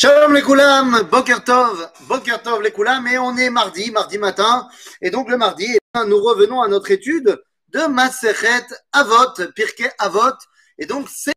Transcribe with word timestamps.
Shalom 0.00 0.32
les 0.32 0.42
Koulam, 0.42 1.02
Boker 1.10 1.42
Tov, 1.42 1.90
Boker 2.02 2.40
Tov 2.40 2.62
les 2.62 2.70
Koulam, 2.70 3.04
et 3.08 3.18
on 3.18 3.36
est 3.36 3.50
mardi, 3.50 3.90
mardi 3.90 4.16
matin, 4.16 4.68
et 5.02 5.10
donc 5.10 5.28
le 5.28 5.36
mardi, 5.36 5.66
eh 5.66 6.06
nous 6.06 6.22
revenons 6.22 6.62
à 6.62 6.68
notre 6.68 6.92
étude 6.92 7.42
de 7.70 7.80
Masechet 7.88 8.64
Avot, 8.92 9.34
Pirkei 9.56 9.90
Avot, 9.98 10.38
et 10.78 10.86
donc 10.86 11.08
c'est 11.08 11.32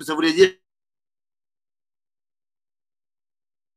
ça 0.00 0.14
voulait 0.14 0.32
dire 0.32 0.50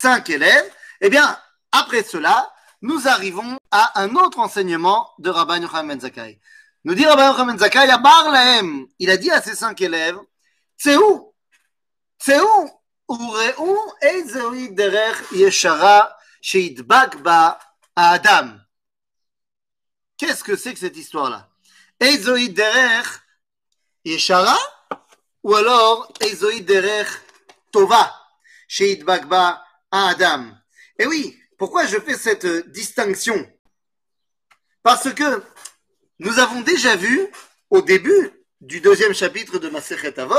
cinq 0.01 0.31
élèves, 0.31 0.73
eh 1.01 1.11
bien, 1.11 1.37
après 1.71 2.01
cela, 2.01 2.51
nous 2.81 3.07
arrivons 3.07 3.59
à 3.69 4.01
un 4.01 4.15
autre 4.15 4.39
enseignement 4.39 5.11
de 5.19 5.29
Rabbi 5.29 5.61
Yochanan 5.61 5.87
Ben 5.89 5.99
Zakkai. 5.99 6.41
Nous 6.84 6.94
dit 6.94 7.06
Rabbi 7.06 7.22
Yochanan 7.22 7.46
Ben 7.46 7.58
Zakkai, 7.58 7.86
Lahem, 7.86 8.86
il 8.98 9.10
a 9.10 9.16
dit 9.16 9.30
à 9.30 9.40
ses 9.40 9.54
cinq 9.54 9.80
élèves, 9.80 10.18
c'est 10.76 10.96
où 10.96 11.34
C'est 12.18 12.40
où 12.40 12.80
וראו 13.08 13.92
איזוהי 14.02 14.68
דרך 14.68 15.32
ישרה 15.32 16.00
שידבק 16.42 17.14
בה 17.14 17.50
האדם. 17.96 18.58
Qu'est-ce 20.18 20.44
que 20.44 20.56
c'est 20.56 20.72
que 20.72 20.80
cette 20.80 20.96
histoire-là 20.96 21.40
איזוהי 22.00 22.48
דרך 22.48 23.22
ישרה 24.04 24.56
ou 25.46 25.56
alors 25.56 26.12
איזוהי 26.20 26.60
דרך 26.60 27.20
טובה 27.70 28.04
שידבק 28.68 29.24
בה 29.24 29.52
האדם. 29.92 30.52
Et 30.98 31.06
oui, 31.06 31.38
pourquoi 31.58 31.86
je 31.86 31.98
fais 31.98 32.16
cette 32.16 32.46
distinction 32.70 33.46
Parce 34.82 35.12
que 35.12 35.42
nous 36.19 36.39
avons 36.39 36.61
déjà 36.61 36.95
vu 36.95 37.27
au 37.69 37.81
début 37.81 38.31
du 38.61 38.81
deuxième 38.81 39.13
chapitre 39.13 39.57
de 39.57 39.69
Masechet 39.69 40.19
Avot, 40.19 40.35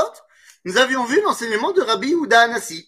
nous 0.63 0.77
avions 0.77 1.05
vu 1.05 1.21
l'enseignement 1.21 1.71
de 1.71 1.81
Rabbi 1.81 2.13
Uda 2.13 2.41
Anassi. 2.41 2.87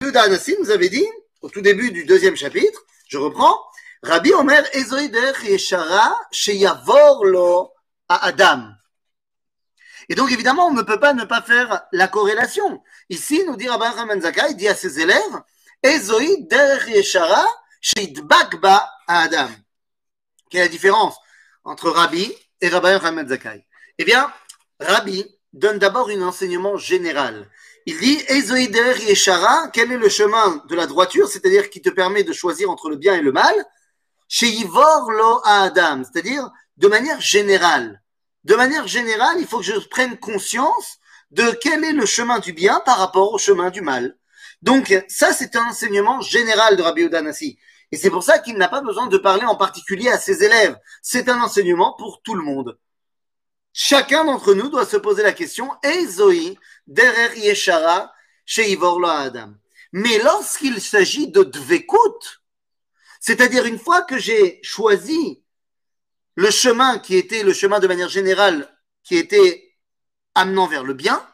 Uda 0.00 0.22
Anassi 0.22 0.56
nous 0.60 0.70
avait 0.70 0.88
dit, 0.88 1.06
au 1.42 1.50
tout 1.50 1.60
début 1.60 1.90
du 1.90 2.04
deuxième 2.04 2.36
chapitre, 2.36 2.84
je 3.08 3.18
reprends, 3.18 3.58
Rabbi 4.04 4.32
Omer 4.34 4.64
Ezoi 4.74 5.08
derech 5.08 5.42
yeshara 5.42 6.14
sheyavor 6.30 7.24
lo 7.24 7.72
à 8.08 8.26
Adam. 8.26 8.70
Et 10.08 10.14
donc 10.14 10.30
évidemment, 10.30 10.68
on 10.68 10.72
ne 10.72 10.82
peut 10.82 11.00
pas 11.00 11.12
ne 11.12 11.24
pas 11.24 11.42
faire 11.42 11.86
la 11.92 12.06
corrélation. 12.06 12.80
Ici, 13.10 13.42
nous 13.46 13.56
dit 13.56 13.68
Rabbi 13.68 13.84
Haman 13.98 14.20
Zakai, 14.20 14.50
il 14.50 14.56
dit 14.56 14.68
à 14.68 14.76
ses 14.76 15.00
élèves, 15.00 15.42
Ezoi 15.82 16.42
derech 16.42 16.86
yeshara 16.88 17.44
sheidbak 17.80 18.60
ba 18.60 18.88
Adam. 19.08 19.48
Quelle 20.50 20.60
est 20.60 20.64
la 20.64 20.68
différence? 20.68 21.16
Entre 21.68 21.90
Rabbi 21.90 22.32
et 22.60 22.68
Rabbi 22.68 22.88
Haman 22.88 23.28
Zakai 23.28 23.64
Eh 23.98 24.04
bien, 24.04 24.32
Rabbi 24.80 25.26
donne 25.52 25.78
d'abord 25.78 26.08
un 26.08 26.22
enseignement 26.22 26.76
général. 26.76 27.48
Il 27.84 27.98
dit 27.98 28.18
Ezoider 28.28 28.94
Yeshara, 29.06 29.68
quel 29.72 29.92
est 29.92 29.98
le 29.98 30.08
chemin 30.08 30.62
de 30.68 30.74
la 30.74 30.86
droiture, 30.86 31.28
c'est-à-dire 31.28 31.70
qui 31.70 31.80
te 31.82 31.90
permet 31.90 32.24
de 32.24 32.32
choisir 32.32 32.70
entre 32.70 32.88
le 32.88 32.96
bien 32.96 33.14
et 33.14 33.20
le 33.20 33.32
mal? 33.32 33.54
Chez 34.28 34.48
Yivor 34.48 35.10
Lo 35.10 35.40
Adam, 35.44 36.02
c'est-à-dire 36.04 36.50
de 36.76 36.88
manière 36.88 37.20
générale. 37.20 38.02
De 38.44 38.54
manière 38.54 38.86
générale, 38.86 39.36
il 39.38 39.46
faut 39.46 39.58
que 39.58 39.64
je 39.64 39.78
prenne 39.88 40.18
conscience 40.18 40.98
de 41.30 41.50
quel 41.60 41.84
est 41.84 41.92
le 41.92 42.06
chemin 42.06 42.38
du 42.38 42.52
bien 42.52 42.80
par 42.84 42.98
rapport 42.98 43.32
au 43.32 43.38
chemin 43.38 43.70
du 43.70 43.82
mal. 43.82 44.16
Donc, 44.62 44.94
ça, 45.08 45.32
c'est 45.32 45.54
un 45.56 45.66
enseignement 45.66 46.20
général 46.20 46.76
de 46.76 46.82
Rabbi 46.82 47.02
Udanasi. 47.02 47.58
Et 47.90 47.96
c'est 47.96 48.10
pour 48.10 48.22
ça 48.22 48.38
qu'il 48.38 48.56
n'a 48.56 48.68
pas 48.68 48.82
besoin 48.82 49.06
de 49.06 49.18
parler 49.18 49.44
en 49.44 49.56
particulier 49.56 50.08
à 50.08 50.18
ses 50.18 50.44
élèves. 50.44 50.76
C'est 51.02 51.28
un 51.28 51.40
enseignement 51.40 51.94
pour 51.94 52.22
tout 52.22 52.34
le 52.34 52.42
monde. 52.42 52.78
Chacun 53.72 54.24
d'entre 54.24 54.54
nous 54.54 54.68
doit 54.68 54.86
se 54.86 54.96
poser 54.96 55.22
la 55.22 55.32
question 55.32 55.70
derer 56.86 57.38
yeshara 57.38 58.12
adam. 58.56 59.54
Mais 59.92 60.18
lorsqu'il 60.18 60.80
s'agit 60.80 61.28
de 61.28 61.42
dvekut, 61.42 62.40
c'est-à-dire 63.20 63.64
une 63.64 63.78
fois 63.78 64.02
que 64.02 64.18
j'ai 64.18 64.60
choisi 64.62 65.42
le 66.34 66.50
chemin 66.50 66.98
qui 66.98 67.16
était 67.16 67.42
le 67.42 67.52
chemin 67.52 67.80
de 67.80 67.88
manière 67.88 68.08
générale, 68.08 68.68
qui 69.02 69.16
était 69.16 69.76
amenant 70.34 70.66
vers 70.66 70.84
le 70.84 70.94
bien, 70.94 71.26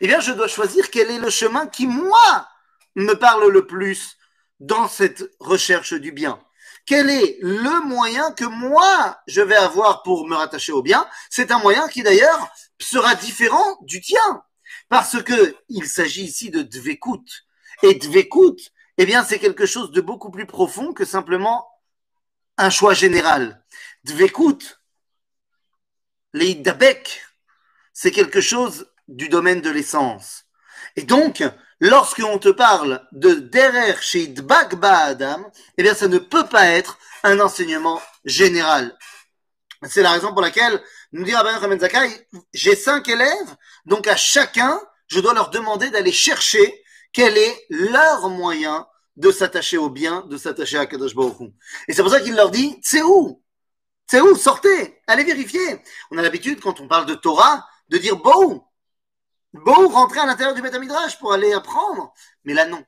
eh 0.00 0.06
bien, 0.06 0.20
je 0.20 0.32
dois 0.32 0.48
choisir 0.48 0.90
quel 0.90 1.10
est 1.10 1.18
le 1.18 1.30
chemin 1.30 1.66
qui, 1.66 1.86
moi, 1.86 2.48
me 2.94 3.14
parle 3.14 3.50
le 3.50 3.66
plus 3.66 4.16
dans 4.62 4.88
cette 4.88 5.30
recherche 5.38 5.92
du 5.92 6.10
bien 6.12 6.42
quel 6.86 7.10
est 7.10 7.38
le 7.40 7.86
moyen 7.86 8.32
que 8.32 8.44
moi 8.44 9.20
je 9.26 9.40
vais 9.40 9.56
avoir 9.56 10.02
pour 10.02 10.26
me 10.26 10.34
rattacher 10.34 10.72
au 10.72 10.82
bien? 10.82 11.06
C'est 11.30 11.50
un 11.50 11.58
moyen 11.58 11.88
qui 11.88 12.02
d'ailleurs 12.02 12.50
sera 12.80 13.14
différent 13.14 13.78
du 13.82 14.00
tien, 14.00 14.42
parce 14.88 15.22
que 15.22 15.56
il 15.68 15.86
s'agit 15.86 16.24
ici 16.24 16.50
de 16.50 16.62
dvekut. 16.62 17.46
Et 17.82 17.94
dvekut, 17.94 18.70
eh 18.98 19.06
bien, 19.06 19.24
c'est 19.24 19.38
quelque 19.38 19.66
chose 19.66 19.90
de 19.92 20.00
beaucoup 20.00 20.30
plus 20.30 20.46
profond 20.46 20.92
que 20.92 21.04
simplement 21.04 21.68
un 22.58 22.70
choix 22.70 22.94
général. 22.94 23.64
Dvekut, 24.04 24.78
leidabek, 26.32 27.22
c'est 27.92 28.10
quelque 28.10 28.40
chose 28.40 28.90
du 29.08 29.28
domaine 29.28 29.60
de 29.60 29.70
l'essence. 29.70 30.44
Et 30.96 31.02
donc, 31.02 31.42
lorsqu'on 31.82 32.38
te 32.38 32.48
parle 32.48 33.04
de 33.10 33.34
derer 33.34 33.96
chez 34.00 34.28
Dbagba 34.28 34.98
Adam, 34.98 35.50
eh 35.76 35.82
bien, 35.82 35.94
ça 35.94 36.06
ne 36.06 36.18
peut 36.18 36.46
pas 36.46 36.66
être 36.68 36.96
un 37.24 37.40
enseignement 37.40 38.00
général. 38.24 38.96
C'est 39.88 40.02
la 40.02 40.12
raison 40.12 40.32
pour 40.32 40.42
laquelle 40.42 40.80
nous 41.10 41.24
dit 41.24 41.34
Rabbi 41.34 41.50
Chaim 41.60 41.78
Zakai, 41.80 42.28
j'ai 42.54 42.76
cinq 42.76 43.08
élèves, 43.08 43.56
donc 43.84 44.06
à 44.06 44.14
chacun, 44.14 44.80
je 45.08 45.18
dois 45.18 45.34
leur 45.34 45.50
demander 45.50 45.90
d'aller 45.90 46.12
chercher 46.12 46.84
quel 47.12 47.36
est 47.36 47.66
leur 47.68 48.28
moyen 48.28 48.86
de 49.16 49.32
s'attacher 49.32 49.76
au 49.76 49.90
bien, 49.90 50.24
de 50.30 50.36
s'attacher 50.36 50.78
à 50.78 50.86
Kadosh 50.86 51.16
Baruch. 51.16 51.50
Et 51.88 51.94
c'est 51.94 52.02
pour 52.02 52.12
ça 52.12 52.20
qu'il 52.20 52.36
leur 52.36 52.52
dit, 52.52 52.78
c'est 52.80 53.02
où? 53.02 53.42
C'est 54.06 54.20
où? 54.20 54.36
Sortez! 54.36 55.02
Allez 55.08 55.24
vérifier! 55.24 55.82
On 56.12 56.18
a 56.18 56.22
l'habitude, 56.22 56.60
quand 56.60 56.78
on 56.78 56.86
parle 56.86 57.06
de 57.06 57.14
Torah, 57.14 57.66
de 57.88 57.98
dire, 57.98 58.16
bon, 58.16 58.62
Bon, 59.52 59.88
rentrer 59.88 60.20
à 60.20 60.26
l'intérieur 60.26 60.54
du 60.54 60.62
Beth 60.62 60.78
Midrash 60.78 61.18
pour 61.18 61.32
aller 61.32 61.52
apprendre. 61.52 62.12
Mais 62.44 62.54
là, 62.54 62.66
non. 62.66 62.82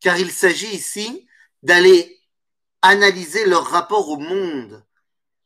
Car 0.00 0.18
il 0.18 0.30
s'agit 0.30 0.74
ici 0.74 1.26
d'aller 1.62 2.20
analyser 2.82 3.46
leur 3.46 3.66
rapport 3.66 4.08
au 4.08 4.18
monde. 4.18 4.84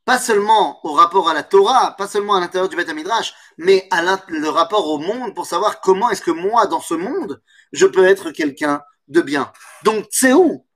Pas 0.05 0.19
seulement 0.19 0.85
au 0.85 0.93
rapport 0.93 1.29
à 1.29 1.35
la 1.35 1.45
Torah, 1.45 1.95
pas 1.97 2.09
seulement 2.09 2.35
à 2.35 2.41
l'intérieur 2.41 2.69
du 2.69 2.75
Beth 2.75 2.93
Midrash, 2.93 3.33
mais 3.59 3.87
à 3.93 4.03
le 4.29 4.49
rapport 4.49 4.89
au 4.89 4.99
monde 4.99 5.35
pour 5.35 5.47
savoir 5.47 5.81
comment 5.81 6.11
est-ce 6.11 6.23
que 6.23 6.33
moi, 6.33 6.67
dans 6.67 6.81
ce 6.81 6.95
monde, 6.95 7.41
je 7.73 7.87
peux 7.87 8.05
être 8.05 8.33
quelqu'un 8.33 8.83
de 9.07 9.21
bien. 9.21 9.53
Donc, 9.85 10.07
c'est 10.11 10.33
où? 10.33 10.67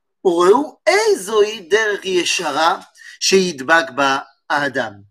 Adam. 4.47 5.03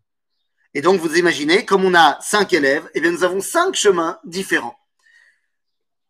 Et 0.74 0.82
donc, 0.82 1.00
vous 1.00 1.16
imaginez, 1.16 1.64
comme 1.64 1.84
on 1.84 1.94
a 1.94 2.18
cinq 2.20 2.52
élèves, 2.52 2.88
eh 2.94 3.00
bien, 3.00 3.12
nous 3.12 3.24
avons 3.24 3.40
cinq 3.40 3.74
chemins 3.74 4.18
différents. 4.24 4.76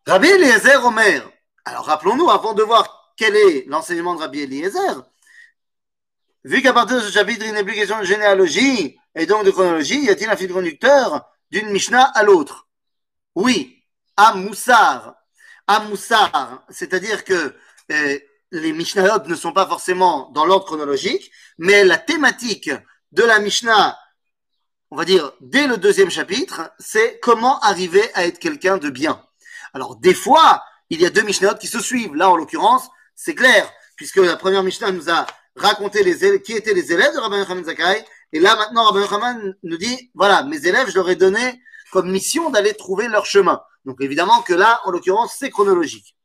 Rabbi 0.07 0.27
Eliezer 0.27 0.83
Omer. 0.83 1.29
Alors, 1.65 1.85
rappelons-nous, 1.85 2.29
avant 2.29 2.53
de 2.53 2.63
voir 2.63 3.13
quel 3.15 3.35
est 3.35 3.65
l'enseignement 3.67 4.15
de 4.15 4.21
Rabbi 4.21 4.41
Eliezer, 4.41 5.03
vu 6.43 6.61
qu'à 6.61 6.73
partir 6.73 6.97
de 6.97 7.01
ce 7.01 7.11
chapitre, 7.11 7.45
il 7.45 7.53
n'est 7.53 7.63
plus 7.63 7.75
question 7.75 7.99
de 7.99 8.05
généalogie 8.05 8.97
et 9.15 9.25
donc 9.25 9.45
de 9.45 9.51
chronologie, 9.51 10.05
y 10.05 10.09
a-t-il 10.09 10.29
un 10.29 10.35
fil 10.35 10.51
conducteur 10.51 11.25
d'une 11.51 11.69
Mishnah 11.69 12.03
à 12.03 12.23
l'autre? 12.23 12.67
Oui, 13.35 13.83
à 14.17 14.33
Moussar. 14.33 15.15
À 15.67 15.79
Moussar, 15.79 16.63
c'est-à-dire 16.69 17.23
que 17.23 17.55
euh, 17.91 18.19
les 18.51 18.73
Mishnahot 18.73 19.27
ne 19.27 19.35
sont 19.35 19.51
pas 19.51 19.65
forcément 19.65 20.29
dans 20.31 20.45
l'ordre 20.45 20.65
chronologique, 20.65 21.31
mais 21.57 21.83
la 21.83 21.97
thématique 21.97 22.69
de 23.11 23.23
la 23.23 23.39
Mishnah 23.39 23.97
on 24.95 24.97
va 24.97 25.03
dire, 25.03 25.33
dès 25.41 25.67
le 25.67 25.75
deuxième 25.75 26.09
chapitre, 26.09 26.71
c'est 26.79 27.19
comment 27.19 27.59
arriver 27.59 28.01
à 28.13 28.25
être 28.25 28.39
quelqu'un 28.39 28.77
de 28.77 28.89
bien. 28.89 29.21
Alors, 29.73 29.97
des 29.97 30.13
fois, 30.13 30.63
il 30.89 31.01
y 31.01 31.05
a 31.05 31.09
deux 31.09 31.23
Mishnahot 31.23 31.55
qui 31.55 31.67
se 31.67 31.81
suivent. 31.81 32.15
Là, 32.15 32.29
en 32.29 32.37
l'occurrence, 32.37 32.87
c'est 33.13 33.35
clair, 33.35 33.69
puisque 33.97 34.15
la 34.15 34.37
première 34.37 34.63
Mishnah 34.63 34.93
nous 34.93 35.09
a 35.09 35.27
raconté 35.57 36.01
les 36.01 36.41
qui 36.41 36.53
étaient 36.53 36.73
les 36.73 36.93
élèves 36.93 37.13
de 37.13 37.19
Rabbi 37.19 37.35
Yochanan 37.35 37.65
Zakai. 37.65 38.05
Et 38.31 38.39
là, 38.39 38.55
maintenant, 38.55 38.85
Rabbi 38.85 38.99
Yochanan 38.99 39.55
nous 39.63 39.77
dit, 39.77 40.11
voilà, 40.15 40.43
mes 40.43 40.65
élèves, 40.65 40.87
je 40.87 40.95
leur 40.95 41.09
ai 41.09 41.17
donné 41.17 41.61
comme 41.91 42.09
mission 42.09 42.49
d'aller 42.49 42.73
trouver 42.73 43.09
leur 43.09 43.25
chemin. 43.25 43.61
Donc, 43.83 43.97
évidemment 43.99 44.43
que 44.43 44.53
là, 44.53 44.79
en 44.85 44.91
l'occurrence, 44.91 45.35
c'est 45.37 45.49
chronologique. 45.49 46.15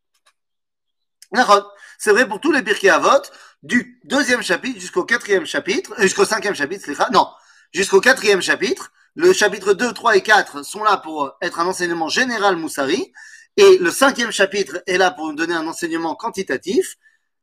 C'est 1.98 2.12
vrai 2.12 2.28
pour 2.28 2.38
tous 2.38 2.52
les 2.52 2.62
Pirkei 2.62 2.88
Avot, 2.88 3.22
du 3.64 4.00
deuxième 4.04 4.42
chapitre 4.42 4.78
jusqu'au 4.78 5.04
quatrième 5.04 5.44
chapitre, 5.44 5.92
euh, 5.98 6.02
jusqu'au 6.02 6.24
cinquième 6.24 6.54
chapitre, 6.54 6.88
non, 7.12 7.26
jusqu'au 7.72 8.00
quatrième 8.00 8.42
chapitre. 8.42 8.92
Le 9.14 9.32
chapitre 9.32 9.74
2, 9.74 9.92
3 9.92 10.16
et 10.16 10.22
4 10.22 10.64
sont 10.64 10.84
là 10.84 10.96
pour 10.96 11.36
être 11.42 11.58
un 11.60 11.66
enseignement 11.66 12.08
général 12.08 12.56
Moussari. 12.56 13.12
Et 13.56 13.78
le 13.78 13.90
cinquième 13.90 14.30
chapitre 14.30 14.82
est 14.86 14.98
là 14.98 15.10
pour 15.10 15.26
nous 15.26 15.34
donner 15.34 15.54
un 15.54 15.66
enseignement 15.66 16.14
quantitatif. 16.14 16.96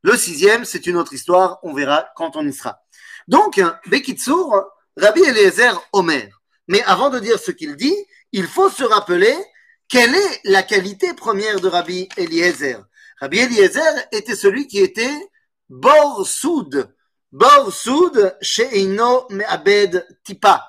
Le 0.04 0.16
sixième, 0.16 0.64
c'est 0.66 0.88
une 0.88 0.96
autre 0.96 1.14
histoire. 1.14 1.60
On 1.64 1.74
verra 1.74 2.08
quand 2.16 2.36
on 2.36 2.48
y 2.48 2.54
sera. 2.54 2.80
Donc, 3.28 3.62
Bekitsour, 3.88 4.64
Rabbi 4.96 5.22
Eliezer 5.22 5.82
Omer. 5.92 6.42
Mais 6.68 6.82
avant 6.84 7.10
de 7.10 7.20
dire 7.20 7.40
ce 7.40 7.52
qu'il 7.52 7.76
dit, 7.76 7.96
il 8.32 8.48
faut 8.48 8.70
se 8.70 8.84
rappeler 8.84 9.36
quelle 9.90 10.16
est 10.16 10.42
la 10.46 10.64
qualité 10.64 11.14
première 11.14 11.60
de 11.60 11.68
Rabbi 11.68 12.08
Eliezer. 12.18 12.84
Rabbi 13.20 13.40
Eliezer 13.40 14.08
était 14.12 14.36
celui 14.36 14.68
qui 14.68 14.80
était 14.80 15.18
Bor 15.70 16.26
Soud. 17.32 17.40
Bor 17.40 17.74
Soud, 17.74 18.38
Sheino 18.42 19.28
Me'abed 19.30 20.06
Tipa. 20.24 20.68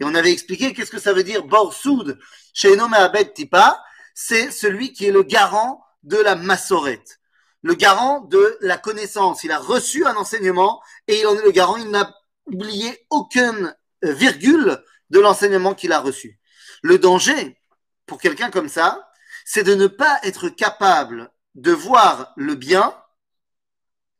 Et 0.00 0.04
on 0.04 0.14
avait 0.14 0.32
expliqué 0.32 0.72
qu'est-ce 0.72 0.90
que 0.90 1.00
ça 1.00 1.12
veut 1.12 1.24
dire 1.24 1.44
Bor 1.44 1.72
Soud, 1.72 2.18
Sheino 2.52 2.88
Me'abed 2.88 3.34
Tipa. 3.34 3.82
C'est 4.14 4.50
celui 4.50 4.92
qui 4.92 5.06
est 5.06 5.12
le 5.12 5.22
garant 5.22 5.84
de 6.02 6.16
la 6.16 6.34
massorette, 6.34 7.20
le 7.62 7.74
garant 7.74 8.20
de 8.20 8.58
la 8.60 8.78
connaissance. 8.78 9.44
Il 9.44 9.52
a 9.52 9.58
reçu 9.58 10.06
un 10.06 10.16
enseignement 10.16 10.80
et 11.06 11.20
il 11.20 11.26
en 11.26 11.36
est 11.36 11.44
le 11.44 11.50
garant. 11.50 11.76
Il 11.76 11.90
n'a 11.90 12.14
oublié 12.46 13.06
aucune 13.10 13.74
euh, 14.04 14.12
virgule 14.12 14.82
de 15.10 15.20
l'enseignement 15.20 15.74
qu'il 15.74 15.92
a 15.92 16.00
reçu. 16.00 16.40
Le 16.82 16.98
danger 16.98 17.60
pour 18.06 18.20
quelqu'un 18.20 18.50
comme 18.50 18.68
ça, 18.68 19.08
c'est 19.44 19.64
de 19.64 19.74
ne 19.74 19.86
pas 19.86 20.18
être 20.22 20.48
capable 20.48 21.30
de 21.54 21.72
voir 21.72 22.32
le 22.36 22.54
bien 22.54 22.94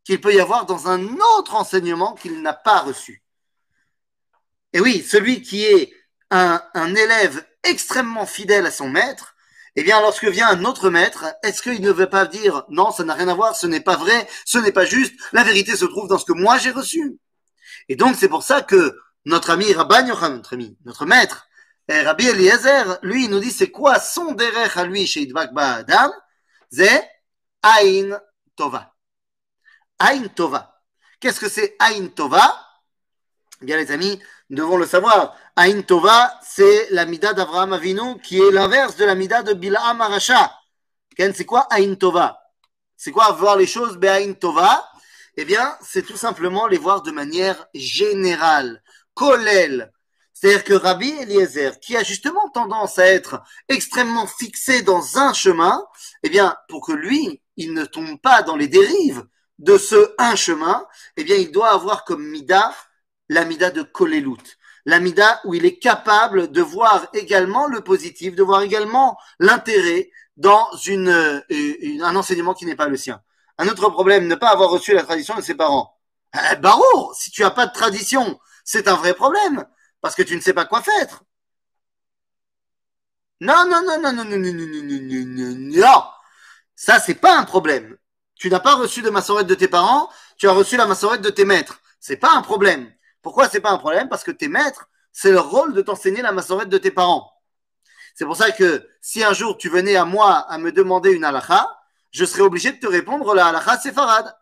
qu'il 0.08 0.22
peut 0.22 0.32
y 0.32 0.40
avoir 0.40 0.64
dans 0.64 0.88
un 0.88 1.04
autre 1.36 1.54
enseignement 1.54 2.14
qu'il 2.14 2.40
n'a 2.40 2.54
pas 2.54 2.80
reçu. 2.80 3.22
Et 4.72 4.80
oui, 4.80 5.04
celui 5.06 5.42
qui 5.42 5.66
est 5.66 5.92
un, 6.30 6.62
un, 6.72 6.94
élève 6.94 7.46
extrêmement 7.62 8.24
fidèle 8.24 8.64
à 8.64 8.70
son 8.70 8.88
maître, 8.88 9.36
eh 9.76 9.82
bien, 9.82 10.00
lorsque 10.00 10.24
vient 10.24 10.48
un 10.48 10.64
autre 10.64 10.88
maître, 10.88 11.26
est-ce 11.42 11.60
qu'il 11.60 11.82
ne 11.82 11.90
veut 11.90 12.08
pas 12.08 12.24
dire 12.24 12.64
non, 12.70 12.90
ça 12.90 13.04
n'a 13.04 13.12
rien 13.12 13.28
à 13.28 13.34
voir, 13.34 13.54
ce 13.54 13.66
n'est 13.66 13.82
pas 13.82 13.96
vrai, 13.96 14.26
ce 14.46 14.56
n'est 14.56 14.72
pas 14.72 14.86
juste, 14.86 15.12
la 15.32 15.44
vérité 15.44 15.76
se 15.76 15.84
trouve 15.84 16.08
dans 16.08 16.16
ce 16.16 16.24
que 16.24 16.32
moi 16.32 16.56
j'ai 16.56 16.70
reçu. 16.70 17.18
Et 17.90 17.94
donc, 17.94 18.16
c'est 18.16 18.30
pour 18.30 18.44
ça 18.44 18.62
que 18.62 18.98
notre 19.26 19.50
ami 19.50 19.70
Rabban 19.74 20.06
Yochanan, 20.06 20.36
notre 20.36 20.54
ami, 20.54 20.78
notre 20.86 21.04
maître, 21.04 21.48
eh, 21.88 22.00
Rabbi 22.00 22.28
Eliezer, 22.28 22.98
lui, 23.02 23.24
il 23.24 23.30
nous 23.30 23.40
dit 23.40 23.50
c'est 23.50 23.70
quoi 23.70 24.00
son 24.00 24.32
derech 24.32 24.78
à 24.78 24.86
lui 24.86 25.06
chez 25.06 25.20
Idvak 25.20 25.50
Adam 25.54 26.10
C'est 26.70 27.06
Ain 27.62 28.18
Tova. 28.56 28.94
Ain 30.00 30.28
Tova. 30.28 30.80
Qu'est-ce 31.20 31.40
que 31.40 31.48
c'est 31.48 31.76
Ain 31.80 32.06
Tova? 32.08 32.54
Eh 33.60 33.64
bien, 33.64 33.76
les 33.76 33.90
amis, 33.90 34.20
nous 34.50 34.58
devons 34.58 34.76
le 34.76 34.86
savoir. 34.86 35.36
Ain 35.56 35.82
Tova, 35.82 36.38
c'est 36.42 36.88
la 36.90 37.04
mida 37.04 37.32
d'Avraham 37.32 37.72
Avinu 37.72 38.20
qui 38.20 38.38
est 38.40 38.52
l'inverse 38.52 38.96
de 38.96 39.04
la 39.04 39.16
mida 39.16 39.42
de 39.42 39.54
Bil'am 39.54 40.00
Arasha. 40.00 40.54
C'est 41.16 41.44
quoi 41.44 41.66
Ain 41.72 41.94
Tova? 41.94 42.38
C'est 42.96 43.10
quoi 43.10 43.32
voir 43.32 43.56
les 43.56 43.66
choses 43.66 43.96
Be'ain 43.96 44.34
Tova? 44.34 44.88
Eh 45.36 45.44
bien, 45.44 45.76
c'est 45.82 46.02
tout 46.02 46.16
simplement 46.16 46.68
les 46.68 46.78
voir 46.78 47.02
de 47.02 47.10
manière 47.10 47.66
générale. 47.74 48.82
Kolel. 49.14 49.92
C'est-à-dire 50.32 50.62
que 50.62 50.74
Rabbi 50.74 51.10
Eliezer, 51.10 51.80
qui 51.80 51.96
a 51.96 52.04
justement 52.04 52.48
tendance 52.50 53.00
à 53.00 53.06
être 53.06 53.42
extrêmement 53.68 54.28
fixé 54.28 54.82
dans 54.82 55.18
un 55.18 55.32
chemin, 55.32 55.84
eh 56.22 56.28
bien, 56.28 56.56
pour 56.68 56.86
que 56.86 56.92
lui, 56.92 57.42
il 57.56 57.74
ne 57.74 57.84
tombe 57.84 58.20
pas 58.20 58.42
dans 58.42 58.54
les 58.54 58.68
dérives 58.68 59.24
de 59.58 59.76
ce 59.78 60.14
un 60.18 60.36
chemin, 60.36 60.86
eh 61.16 61.24
bien, 61.24 61.36
il 61.36 61.52
doit 61.52 61.70
avoir 61.70 62.04
comme 62.04 62.24
mida 62.24 62.74
la 63.28 63.44
mida 63.44 63.70
de 63.70 63.82
Kolelut. 63.82 64.58
La 64.84 65.00
mida 65.00 65.40
où 65.44 65.54
il 65.54 65.64
est 65.66 65.78
capable 65.78 66.50
de 66.50 66.62
voir 66.62 67.08
également 67.12 67.66
le 67.66 67.82
positif, 67.82 68.34
de 68.34 68.42
voir 68.42 68.62
également 68.62 69.18
l'intérêt 69.38 70.10
dans 70.36 70.68
une, 70.86 71.42
un 72.02 72.16
enseignement 72.16 72.54
qui 72.54 72.64
n'est 72.64 72.76
pas 72.76 72.88
le 72.88 72.96
sien. 72.96 73.20
Un 73.58 73.68
autre 73.68 73.90
problème, 73.90 74.28
ne 74.28 74.36
pas 74.36 74.50
avoir 74.50 74.70
reçu 74.70 74.94
la 74.94 75.02
tradition 75.02 75.34
de 75.36 75.42
ses 75.42 75.54
parents. 75.54 75.98
Eh, 76.34 76.56
Barreau, 76.56 77.12
si 77.14 77.30
tu 77.30 77.42
n'as 77.42 77.50
pas 77.50 77.66
de 77.66 77.72
tradition, 77.72 78.38
c'est 78.64 78.86
un 78.88 78.94
vrai 78.94 79.14
problème, 79.14 79.66
parce 80.00 80.14
que 80.14 80.22
tu 80.22 80.36
ne 80.36 80.40
sais 80.40 80.54
pas 80.54 80.64
quoi 80.64 80.80
faire. 80.82 81.22
Non, 83.40 83.66
non, 83.68 83.82
non, 83.84 84.00
non, 84.00 84.12
non, 84.12 84.24
non, 84.24 84.36
non, 84.38 84.52
non, 84.52 84.82
non, 84.82 85.00
non, 85.02 85.24
non, 85.26 85.54
non. 85.58 86.04
Ça, 86.76 87.00
c'est 87.00 87.14
pas 87.14 87.36
un 87.38 87.44
problème. 87.44 87.96
Tu 88.38 88.48
n'as 88.50 88.60
pas 88.60 88.76
reçu 88.76 89.02
de 89.02 89.10
massorette 89.10 89.46
de 89.46 89.54
tes 89.54 89.68
parents, 89.68 90.08
tu 90.36 90.48
as 90.48 90.52
reçu 90.52 90.76
la 90.76 90.86
massorette 90.86 91.20
de 91.20 91.30
tes 91.30 91.44
maîtres. 91.44 91.80
C'est 92.00 92.16
pas 92.16 92.32
un 92.34 92.42
problème. 92.42 92.90
Pourquoi 93.20 93.48
c'est 93.48 93.60
pas 93.60 93.70
un 93.70 93.78
problème? 93.78 94.08
Parce 94.08 94.22
que 94.22 94.30
tes 94.30 94.48
maîtres, 94.48 94.88
c'est 95.12 95.32
leur 95.32 95.50
rôle 95.50 95.74
de 95.74 95.82
t'enseigner 95.82 96.22
la 96.22 96.32
massorette 96.32 96.68
de 96.68 96.78
tes 96.78 96.92
parents. 96.92 97.32
C'est 98.14 98.24
pour 98.24 98.36
ça 98.36 98.52
que 98.52 98.88
si 99.00 99.24
un 99.24 99.32
jour 99.32 99.56
tu 99.58 99.68
venais 99.68 99.96
à 99.96 100.04
moi 100.04 100.38
à 100.48 100.58
me 100.58 100.72
demander 100.72 101.10
une 101.10 101.24
halakha, 101.24 101.68
je 102.10 102.24
serais 102.24 102.42
obligé 102.42 102.72
de 102.72 102.78
te 102.78 102.86
répondre 102.86 103.34
la 103.34 103.48
halakha 103.48 103.78
séfarade. 103.78 104.32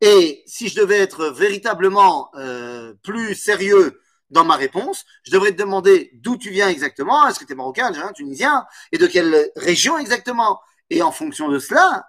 Et 0.00 0.42
si 0.46 0.68
je 0.68 0.80
devais 0.80 0.98
être 0.98 1.26
véritablement 1.26 2.30
euh, 2.36 2.94
plus 3.02 3.34
sérieux 3.34 4.00
dans 4.30 4.44
ma 4.44 4.56
réponse, 4.56 5.04
je 5.22 5.30
devrais 5.30 5.52
te 5.52 5.56
demander 5.56 6.10
d'où 6.14 6.36
tu 6.36 6.50
viens 6.50 6.68
exactement, 6.68 7.26
est-ce 7.28 7.38
que 7.38 7.44
tu 7.44 7.52
es 7.52 7.56
marocain, 7.56 7.92
tunisien, 8.12 8.66
et 8.92 8.98
de 8.98 9.06
quelle 9.06 9.50
région 9.56 9.98
exactement? 9.98 10.60
Et 10.90 11.02
en 11.02 11.12
fonction 11.12 11.48
de 11.48 11.58
cela, 11.58 12.07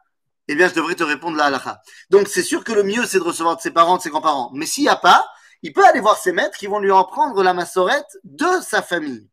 eh 0.52 0.56
bien, 0.56 0.68
je 0.68 0.74
devrais 0.74 0.96
te 0.96 1.04
répondre 1.04 1.38
la 1.38 1.46
halakha. 1.46 1.82
Donc, 2.10 2.28
c'est 2.28 2.44
sûr 2.44 2.64
que 2.64 2.72
le 2.72 2.84
mieux, 2.84 3.06
c'est 3.06 3.20
de 3.20 3.24
recevoir 3.24 3.56
de 3.56 3.62
ses 3.62 3.72
parents, 3.72 3.98
de 3.98 4.02
ses 4.02 4.10
grands-parents. 4.10 4.52
Mais 4.54 4.66
s'il 4.66 4.84
n'y 4.84 4.90
a 4.90 4.96
pas, 4.96 5.30
il 5.62 5.74
peut 5.74 5.86
aller 5.86 6.00
voir 6.00 6.18
ses 6.18 6.32
maîtres 6.32 6.58
qui 6.58 6.68
vont 6.68 6.80
lui 6.80 6.92
en 6.92 7.04
prendre 7.04 7.44
la 7.44 7.54
massorette 7.54 8.18
de 8.24 8.48
sa 8.62 8.82
famille. 8.82 9.30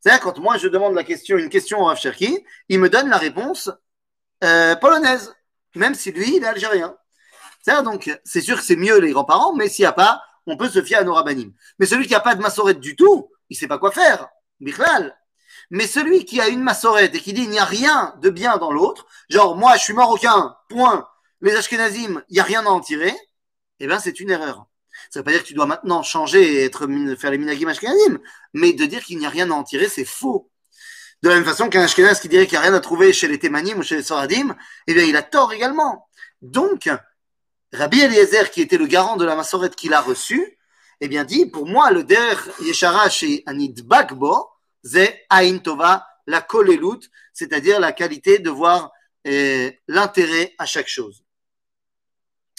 C'est-à-dire, 0.00 0.20
quand 0.20 0.38
moi, 0.38 0.58
je 0.58 0.68
demande 0.68 0.94
la 0.94 1.04
question, 1.04 1.36
une 1.36 1.48
question 1.48 1.80
au 1.80 1.84
Rav 1.84 1.98
Cherki, 1.98 2.44
il 2.68 2.80
me 2.80 2.88
donne 2.88 3.08
la 3.08 3.16
réponse 3.16 3.70
euh, 4.44 4.74
polonaise, 4.76 5.34
même 5.74 5.94
si 5.94 6.10
lui, 6.12 6.36
il 6.36 6.42
est 6.42 6.48
algérien. 6.48 6.96
Donc, 7.84 8.16
c'est 8.24 8.40
sûr 8.40 8.56
que 8.56 8.62
c'est 8.62 8.76
mieux 8.76 8.98
les 8.98 9.12
grands-parents, 9.12 9.54
mais 9.54 9.68
s'il 9.68 9.82
n'y 9.82 9.88
a 9.88 9.92
pas, 9.92 10.22
on 10.46 10.56
peut 10.56 10.68
se 10.68 10.82
fier 10.82 10.98
à 10.98 11.04
nos 11.04 11.14
rabbinim. 11.14 11.52
Mais 11.78 11.86
celui 11.86 12.06
qui 12.06 12.12
n'a 12.12 12.20
pas 12.20 12.34
de 12.34 12.40
massorette 12.40 12.80
du 12.80 12.94
tout, 12.94 13.30
il 13.50 13.54
ne 13.54 13.58
sait 13.58 13.66
pas 13.66 13.78
quoi 13.78 13.90
faire. 13.90 14.28
Bichlal. 14.60 15.16
Mais 15.70 15.86
celui 15.86 16.24
qui 16.24 16.40
a 16.40 16.48
une 16.48 16.62
massorette 16.62 17.14
et 17.14 17.20
qui 17.20 17.32
dit 17.32 17.42
il 17.42 17.50
n'y 17.50 17.58
a 17.58 17.64
rien 17.64 18.14
de 18.20 18.30
bien 18.30 18.56
dans 18.58 18.72
l'autre, 18.72 19.06
genre 19.28 19.56
moi 19.56 19.76
je 19.76 19.82
suis 19.82 19.94
marocain, 19.94 20.56
point, 20.68 21.08
les 21.40 21.54
ashkenazim, 21.56 22.22
il 22.28 22.34
n'y 22.34 22.40
a 22.40 22.44
rien 22.44 22.64
à 22.66 22.68
en 22.68 22.80
tirer, 22.80 23.14
eh 23.80 23.86
bien 23.86 23.98
c'est 23.98 24.20
une 24.20 24.30
erreur. 24.30 24.66
Ça 25.10 25.18
ne 25.18 25.20
veut 25.20 25.24
pas 25.24 25.30
dire 25.32 25.42
que 25.42 25.48
tu 25.48 25.54
dois 25.54 25.66
maintenant 25.66 26.02
changer 26.02 26.54
et 26.54 26.64
être, 26.64 26.86
faire 27.16 27.30
les 27.30 27.38
minagim 27.38 27.68
ashkenazim, 27.68 28.18
mais 28.54 28.72
de 28.72 28.84
dire 28.86 29.04
qu'il 29.04 29.18
n'y 29.18 29.26
a 29.26 29.30
rien 29.30 29.50
à 29.50 29.54
en 29.54 29.64
tirer, 29.64 29.88
c'est 29.88 30.04
faux. 30.04 30.50
De 31.22 31.28
la 31.28 31.36
même 31.36 31.44
façon 31.44 31.68
qu'un 31.68 31.82
ashkenaz 31.82 32.20
qui 32.20 32.28
dirait 32.28 32.46
qu'il 32.46 32.58
n'y 32.58 32.64
a 32.64 32.68
rien 32.68 32.74
à 32.74 32.80
trouver 32.80 33.12
chez 33.12 33.28
les 33.28 33.38
témanim 33.38 33.78
ou 33.78 33.82
chez 33.82 33.96
les 33.96 34.02
soradim, 34.02 34.54
eh 34.86 34.94
bien 34.94 35.04
il 35.04 35.16
a 35.16 35.22
tort 35.22 35.52
également. 35.52 36.08
Donc, 36.42 36.88
Rabbi 37.72 38.00
Eliezer, 38.00 38.50
qui 38.50 38.60
était 38.60 38.78
le 38.78 38.86
garant 38.86 39.16
de 39.16 39.24
la 39.24 39.34
massorette 39.34 39.76
qu'il 39.76 39.94
a 39.94 40.00
reçue, 40.00 40.58
eh 41.00 41.08
bien 41.08 41.24
dit, 41.24 41.46
pour 41.46 41.66
moi, 41.66 41.90
le 41.90 42.04
der 42.04 42.38
yeshara 42.60 43.08
chez 43.08 43.42
Anid 43.46 43.86
Bakbo, 43.86 44.48
c'est 44.86 45.26
Ain 45.30 45.58
Tova, 45.58 46.06
la 46.26 46.40
kolelut, 46.40 47.10
c'est-à-dire 47.32 47.80
la 47.80 47.92
qualité 47.92 48.38
de 48.38 48.50
voir 48.50 48.92
eh, 49.24 49.80
l'intérêt 49.88 50.54
à 50.58 50.66
chaque 50.66 50.88
chose. 50.88 51.24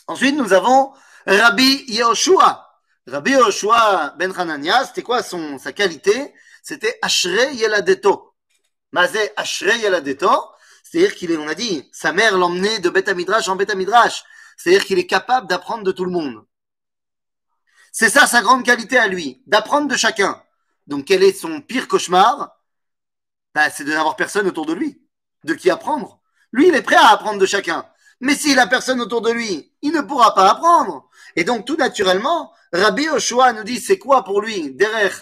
Ensuite, 0.08 0.36
nous 0.36 0.54
avons 0.54 0.94
Rabbi 1.26 1.86
Yehoshua. 1.88 2.66
Rabbi 3.08 3.32
Yehoshua 3.32 4.16
ben 4.18 4.34
Hanania, 4.38 4.86
c'était 4.86 5.02
quoi 5.02 5.24
son, 5.24 5.58
sa 5.58 5.72
qualité? 5.74 6.34
C'était 6.64 6.98
Ashre 7.02 7.54
Yeladeto. 7.54 8.34
Mazé 8.92 9.32
Ashre 9.36 9.76
Yeladeto, 9.76 10.30
c'est-à-dire 10.84 11.16
qu'il 11.16 11.32
est, 11.32 11.38
on 11.38 11.48
a 11.48 11.56
dit, 11.56 11.90
sa 11.92 12.14
mère 12.14 12.38
l'emmenait 12.38 12.80
de 12.80 12.90
Beth 12.90 13.10
Midrash 13.10 13.48
en 13.50 13.56
Beth 13.56 13.74
Midrash. 13.76 14.24
C'est-à-dire 14.56 14.86
qu'il 14.86 15.00
est 15.00 15.08
capable 15.08 15.48
d'apprendre 15.48 15.84
de 15.84 15.92
tout 15.92 16.06
le 16.06 16.12
monde. 16.12 16.44
C'est 17.92 18.10
ça 18.10 18.28
sa 18.28 18.42
grande 18.42 18.64
qualité 18.66 18.98
à 18.98 19.08
lui, 19.08 19.42
d'apprendre 19.46 19.88
de 19.88 19.96
chacun. 19.96 20.42
Donc 20.88 21.06
quel 21.06 21.24
est 21.24 21.34
son 21.34 21.62
pire 21.62 21.88
cauchemar? 21.88 22.58
Ben, 23.54 23.70
C'est 23.70 23.84
de 23.84 23.92
n'avoir 23.92 24.16
personne 24.16 24.48
autour 24.48 24.66
de 24.66 24.74
lui. 24.74 25.02
De 25.44 25.54
qui 25.54 25.70
apprendre 25.70 26.22
Lui, 26.52 26.68
il 26.70 26.76
est 26.76 26.82
prêt 26.82 26.96
à 26.96 27.10
apprendre 27.10 27.40
de 27.40 27.46
chacun. 27.46 27.88
Mais 28.20 28.36
s'il 28.36 28.58
a 28.60 28.68
personne 28.68 29.00
autour 29.00 29.22
de 29.22 29.32
lui, 29.32 29.72
il 29.82 29.92
ne 29.92 30.02
pourra 30.02 30.34
pas 30.34 30.50
apprendre. 30.50 31.10
Et 31.36 31.44
donc 31.44 31.66
tout 31.66 31.76
naturellement, 31.76 32.54
Rabbi 32.74 33.08
Oshua 33.10 33.54
nous 33.54 33.64
dit 33.64 33.80
c'est 33.80 34.00
quoi 34.00 34.24
pour 34.24 34.42
lui 34.42 34.72
Derech 34.74 35.14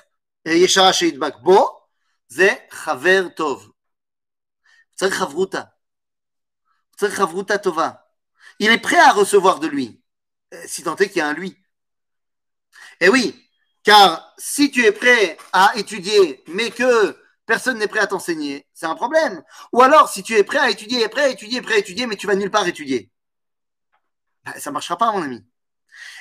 Yeshara 0.46 0.94
Sheidbak 0.94 1.42
Bo, 1.44 1.70
c'est 2.30 2.68
Chaver 2.72 3.28
Tov. 3.36 3.70
Tova 7.62 8.06
il 8.60 8.72
est 8.72 8.78
prêt 8.78 8.98
à 8.98 9.12
recevoir 9.12 9.60
de 9.60 9.68
lui, 9.68 10.02
euh, 10.54 10.64
si 10.66 10.84
tant 10.84 10.96
est 10.96 11.10
qu'il 11.10 11.18
y 11.18 11.22
a 11.22 11.28
un 11.28 11.34
lui. 11.34 11.58
Et 13.02 13.10
oui, 13.10 13.45
car 13.86 14.34
si 14.38 14.72
tu 14.72 14.84
es 14.84 14.92
prêt 14.92 15.38
à 15.54 15.74
étudier, 15.78 16.44
mais 16.48 16.72
que 16.72 17.18
personne 17.46 17.78
n'est 17.78 17.88
prêt 17.88 18.02
à 18.02 18.08
t'enseigner, 18.08 18.68
c'est 18.74 18.88
un 18.88 18.96
problème. 18.96 19.44
Ou 19.72 19.82
alors, 19.82 20.10
si 20.10 20.24
tu 20.24 20.34
es 20.34 20.44
prêt 20.44 20.58
à 20.58 20.70
étudier, 20.70 21.08
prêt 21.08 21.24
à 21.24 21.30
étudier, 21.30 21.62
prêt 21.62 21.76
à 21.76 21.78
étudier, 21.78 22.08
mais 22.08 22.18
tu 22.18 22.28
vas 22.28 22.36
nulle 22.36 22.52
part 22.52 22.68
étudier, 22.68 23.12
ben, 24.44 24.54
ça 24.60 24.72
ne 24.72 24.74
marchera 24.74 24.98
pas, 24.98 25.12
mon 25.12 25.22
ami. 25.22 25.46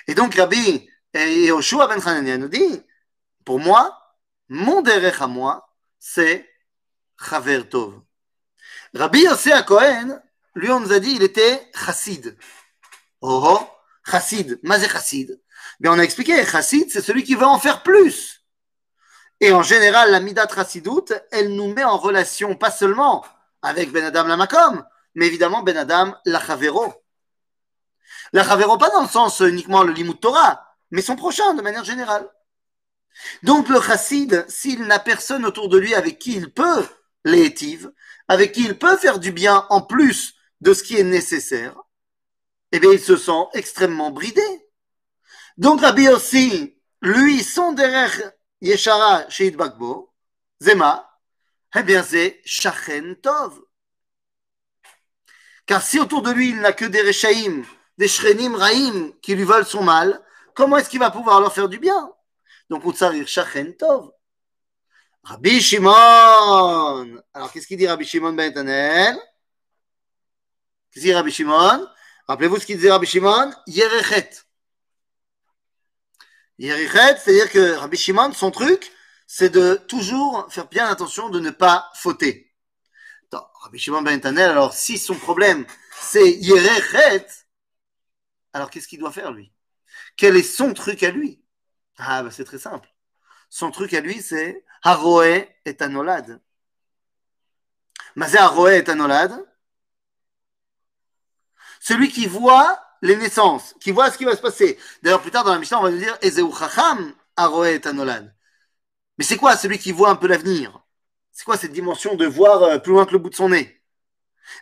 Et 0.07 0.15
donc, 0.15 0.35
Rabbi 0.35 0.89
Yoshua 1.15 1.89
ben 1.89 2.01
Hanania 2.07 2.39
nous 2.39 2.49
dit, 2.49 2.83
pour 3.45 3.59
moi, 3.59 3.99
mon 4.49 4.83
derech 4.83 5.21
à 5.21 5.27
moi, 5.27 5.69
c'est 5.99 6.49
Chaver 7.19 7.69
Tov. 7.69 8.03
Rabbi 8.95 9.23
Yosef 9.23 9.65
Cohen 9.65 10.21
lui, 10.55 10.71
on 10.71 10.81
nous 10.81 10.93
a 10.93 11.01
dit, 11.01 11.13
il 11.17 11.23
était 11.23 11.69
chassid. 11.75 12.37
Oh, 13.21 13.43
oh, 13.45 13.69
chassid. 14.09 14.61
Mazé 14.63 14.89
chassid. 14.89 15.41
Mais 15.81 15.89
on 15.89 15.99
a 15.99 16.03
expliqué, 16.03 16.45
chassid, 16.45 16.91
c'est 16.91 17.03
celui 17.03 17.25
qui 17.25 17.35
veut 17.35 17.47
en 17.47 17.59
faire 17.59 17.83
plus. 17.83 18.45
Et 19.41 19.53
en 19.53 19.63
général, 19.63 20.11
la 20.11 20.21
Midat 20.21 20.47
Rassidout, 20.47 21.07
elle 21.31 21.55
nous 21.55 21.73
met 21.73 21.85
en 21.85 21.99
relation 21.99 22.55
pas 22.55 22.71
seulement 22.71 23.25
avec 23.63 23.91
Ben 23.91 24.05
Adam 24.05 24.27
la 24.27 24.37
Makom, 24.37 24.85
mais 25.15 25.27
évidemment 25.27 25.63
Ben 25.63 25.77
Adam 25.77 26.15
la 26.25 26.41
Chavero. 26.41 26.95
La 28.33 28.45
Chavero, 28.45 28.79
pas 28.79 28.91
dans 28.91 29.03
le 29.03 29.09
sens 29.09 29.41
uniquement 29.41 29.83
le 29.83 29.93
Limut 29.93 30.21
Torah, 30.21 30.65
mais 30.91 31.03
son 31.03 31.17
prochain 31.17 31.55
de 31.55 31.63
manière 31.63 31.85
générale. 31.85 32.29
Donc 33.43 33.69
le 33.69 33.81
chassid, 33.81 34.45
s'il 34.49 34.83
n'a 34.87 34.99
personne 34.99 35.45
autour 35.45 35.69
de 35.69 35.79
lui 35.79 35.95
avec 35.95 36.19
qui 36.19 36.35
il 36.35 36.53
peut 36.53 36.87
les 37.25 37.55
avec 38.29 38.53
qui 38.53 38.65
il 38.65 38.79
peut 38.79 38.97
faire 38.97 39.19
du 39.19 39.33
bien 39.33 39.67
en 39.71 39.81
plus 39.83 40.35
de 40.61 40.73
ce 40.75 40.83
qui 40.83 40.97
est 40.97 41.05
nécessaire, 41.05 41.75
eh 42.73 42.81
bien 42.81 42.91
il 42.93 43.01
se 43.01 43.17
sent 43.17 43.47
extrêmement 43.53 44.11
bridé. 44.11 44.43
Donc 45.57 45.81
Rabbi 45.81 46.09
aussi, 46.09 46.77
lui, 47.01 47.43
son 47.43 47.73
derrière 47.73 48.33
Yeshara 48.61 49.29
Sheid 49.31 49.57
Bakbo, 49.57 50.13
Zema, 50.61 51.09
eh 51.77 51.83
bien 51.83 52.03
c'est 52.03 52.41
Shachen 52.45 53.17
Tov. 53.17 53.61
Car 55.67 55.83
si 55.83 55.99
autour 55.99 56.23
de 56.23 56.31
lui 56.31 56.51
il 56.51 56.61
n'a 56.61 56.73
que 56.73 56.85
des 56.85 57.03
Rechaim, 57.03 57.63
des 57.99 58.09
Shrenim 58.09 58.55
Raim 58.55 59.13
qui 59.23 59.35
lui 59.35 59.45
veulent 59.45 59.67
son 59.67 59.83
mal, 59.83 60.21
comment 60.55 60.77
est-ce 60.77 60.91
qu'il 60.91 61.01
va 61.01 61.11
pouvoir 61.11 61.41
leur 61.41 61.53
faire 61.53 61.69
du 61.69 61.79
bien? 61.79 62.11
Donc, 62.71 62.85
Utsarir 62.85 63.29
Shachen 63.29 63.77
Tov. 63.77 64.11
Rabbi 65.23 65.61
Shimon. 65.61 67.23
Alors, 67.33 67.53
qu'est-ce 67.53 67.67
qu'il 67.67 67.79
dit 67.79 67.87
Rabbi 67.87 68.05
Shimon 68.05 68.33
Ben 68.33 68.53
Qu'est-ce 68.53 69.19
qu'il 70.93 71.03
dit 71.03 71.15
Rabbi 71.15 71.31
Shimon? 71.31 71.87
Rappelez-vous 72.27 72.59
ce 72.59 72.67
qu'il 72.67 72.77
disait 72.77 72.91
Rabbi 72.91 73.07
Shimon? 73.07 73.53
Yerechet. 73.67 74.44
C'est-à-dire 76.59 77.51
que 77.51 77.75
Rabbi 77.75 77.97
Shimon, 77.97 78.33
son 78.33 78.51
truc, 78.51 78.93
c'est 79.27 79.51
de 79.51 79.75
toujours 79.89 80.47
faire 80.51 80.69
bien 80.69 80.87
attention 80.87 81.29
de 81.29 81.41
ne 81.41 81.51
pas 81.51 81.91
fauter. 81.95 82.55
Rabbi 83.65 83.79
Shimon 83.79 84.03
Ben 84.03 84.21
alors 84.39 84.75
si 84.75 84.99
son 84.99 85.15
problème 85.15 85.65
c'est 85.99 86.33
Yerechet, 86.33 87.27
alors 88.53 88.71
qu'est-ce 88.71 88.87
qu'il 88.87 89.01
doit 89.01 89.11
faire 89.11 89.33
lui? 89.33 89.53
Quel 90.17 90.37
est 90.37 90.43
son 90.43 90.75
truc 90.75 91.03
à 91.03 91.11
lui? 91.11 91.43
Ah, 91.97 92.23
bah, 92.23 92.31
c'est 92.31 92.45
très 92.45 92.59
simple. 92.59 92.89
Son 93.49 93.71
truc 93.71 93.95
à 93.95 94.01
lui, 94.01 94.21
c'est 94.21 94.65
Haroé 94.83 95.57
et 95.65 95.77
Anolad. 95.81 96.41
Mazé 98.17 98.39
Haroé 98.39 98.79
et 98.79 98.91
Anolad. 98.91 99.33
Celui 101.81 102.11
qui 102.11 102.27
voit 102.27 102.84
les 103.05 103.17
naissances, 103.17 103.75
qui 103.81 103.91
voit 103.91 104.11
ce 104.11 104.17
qui 104.17 104.25
va 104.25 104.35
se 104.35 104.41
passer. 104.41 104.79
D'ailleurs, 105.03 105.21
plus 105.21 105.31
tard 105.31 105.45
dans 105.45 105.53
la 105.53 105.59
Mishnah, 105.59 105.79
on 105.79 105.83
va 105.83 105.91
nous 105.91 105.99
dire 105.99 106.17
Ezeu 106.23 106.51
Chacham 106.59 107.13
Haroé 107.37 107.75
et 107.75 107.87
Anolad. 107.87 108.35
Mais 109.19 109.25
c'est 109.25 109.37
quoi 109.37 109.57
celui 109.57 109.79
qui 109.79 109.93
voit 109.93 110.09
un 110.09 110.17
peu 110.17 110.27
l'avenir? 110.27 110.83
C'est 111.31 111.45
quoi 111.45 111.59
cette 111.59 111.73
dimension 111.73 112.15
de 112.15 112.25
voir 112.27 112.63
euh, 112.63 112.79
plus 112.79 112.93
loin 112.93 113.05
que 113.05 113.13
le 113.13 113.19
bout 113.19 113.29
de 113.29 113.35
son 113.35 113.51
nez? 113.51 113.83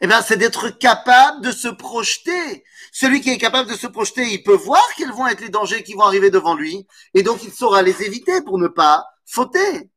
Eh 0.01 0.09
bien, 0.09 0.23
c'est 0.23 0.37
d'être 0.37 0.71
capable 0.71 1.41
de 1.43 1.53
se 1.53 1.69
projeter. 1.69 2.65
Celui 2.93 3.21
qui 3.21 3.31
est 3.31 3.39
capable 3.39 3.71
de 3.71 3.77
se 3.77 3.87
projeter, 3.87 4.25
il 4.33 4.43
peut 4.43 4.57
voir 4.57 4.83
quels 4.97 5.13
vont 5.13 5.29
être 5.29 5.41
les 5.41 5.49
dangers 5.49 5.85
qui 5.85 5.95
vont 5.95 6.03
arriver 6.03 6.31
devant 6.31 6.57
lui, 6.57 6.87
et 7.15 7.23
donc 7.23 7.45
il 7.45 7.53
saura 7.53 7.83
les 7.83 8.03
éviter 8.03 8.43
pour 8.43 8.59
ne 8.59 8.69
pas 8.69 9.07
fauter. 9.25 9.91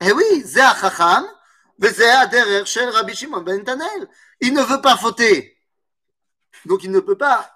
Eh 0.00 0.12
oui, 0.12 0.44
Chacham, 0.54 1.26
shel 2.64 2.88
Rabbi 2.88 3.14
Shimon 3.14 3.42
ben 3.42 3.62
Il 4.40 4.54
ne 4.54 4.62
veut 4.62 4.80
pas 4.80 4.96
fauter. 4.96 5.59
Donc 6.66 6.84
il 6.84 6.90
ne 6.90 7.00
peut 7.00 7.16
pas 7.16 7.50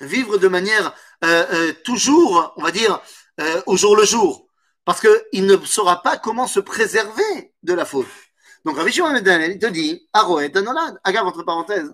vivre 0.00 0.38
de 0.38 0.48
manière 0.48 0.94
euh, 1.24 1.46
euh, 1.52 1.72
toujours, 1.84 2.52
on 2.56 2.62
va 2.62 2.70
dire, 2.70 3.00
euh, 3.40 3.62
au 3.66 3.76
jour 3.76 3.96
le 3.96 4.04
jour. 4.04 4.48
Parce 4.84 5.00
qu'il 5.00 5.46
ne 5.46 5.56
saura 5.64 6.02
pas 6.02 6.18
comment 6.18 6.46
se 6.46 6.60
préserver 6.60 7.54
de 7.62 7.72
la 7.72 7.84
faute. 7.84 8.08
Donc 8.64 8.76
Rabbi 8.76 8.92
Shimon 8.92 9.14
te 9.14 9.66
dit, 9.66 10.08
Aroet 10.12 10.56
Anolad. 10.56 10.98
Agave 11.04 11.26
entre 11.26 11.42
parenthèses. 11.42 11.92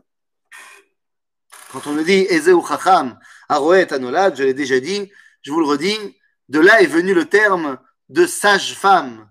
Quand 1.72 1.86
on 1.86 1.92
me 1.92 2.02
dit 2.02 2.26
Ezeu 2.28 2.56
Chacham, 2.66 3.18
Aroet 3.48 3.92
Anolad, 3.92 4.36
je 4.36 4.42
l'ai 4.42 4.54
déjà 4.54 4.80
dit, 4.80 5.10
je 5.42 5.52
vous 5.52 5.60
le 5.60 5.66
redis, 5.66 5.98
de 6.48 6.58
là 6.58 6.82
est 6.82 6.86
venu 6.86 7.14
le 7.14 7.26
terme 7.26 7.78
de 8.08 8.26
sage-femme. 8.26 9.30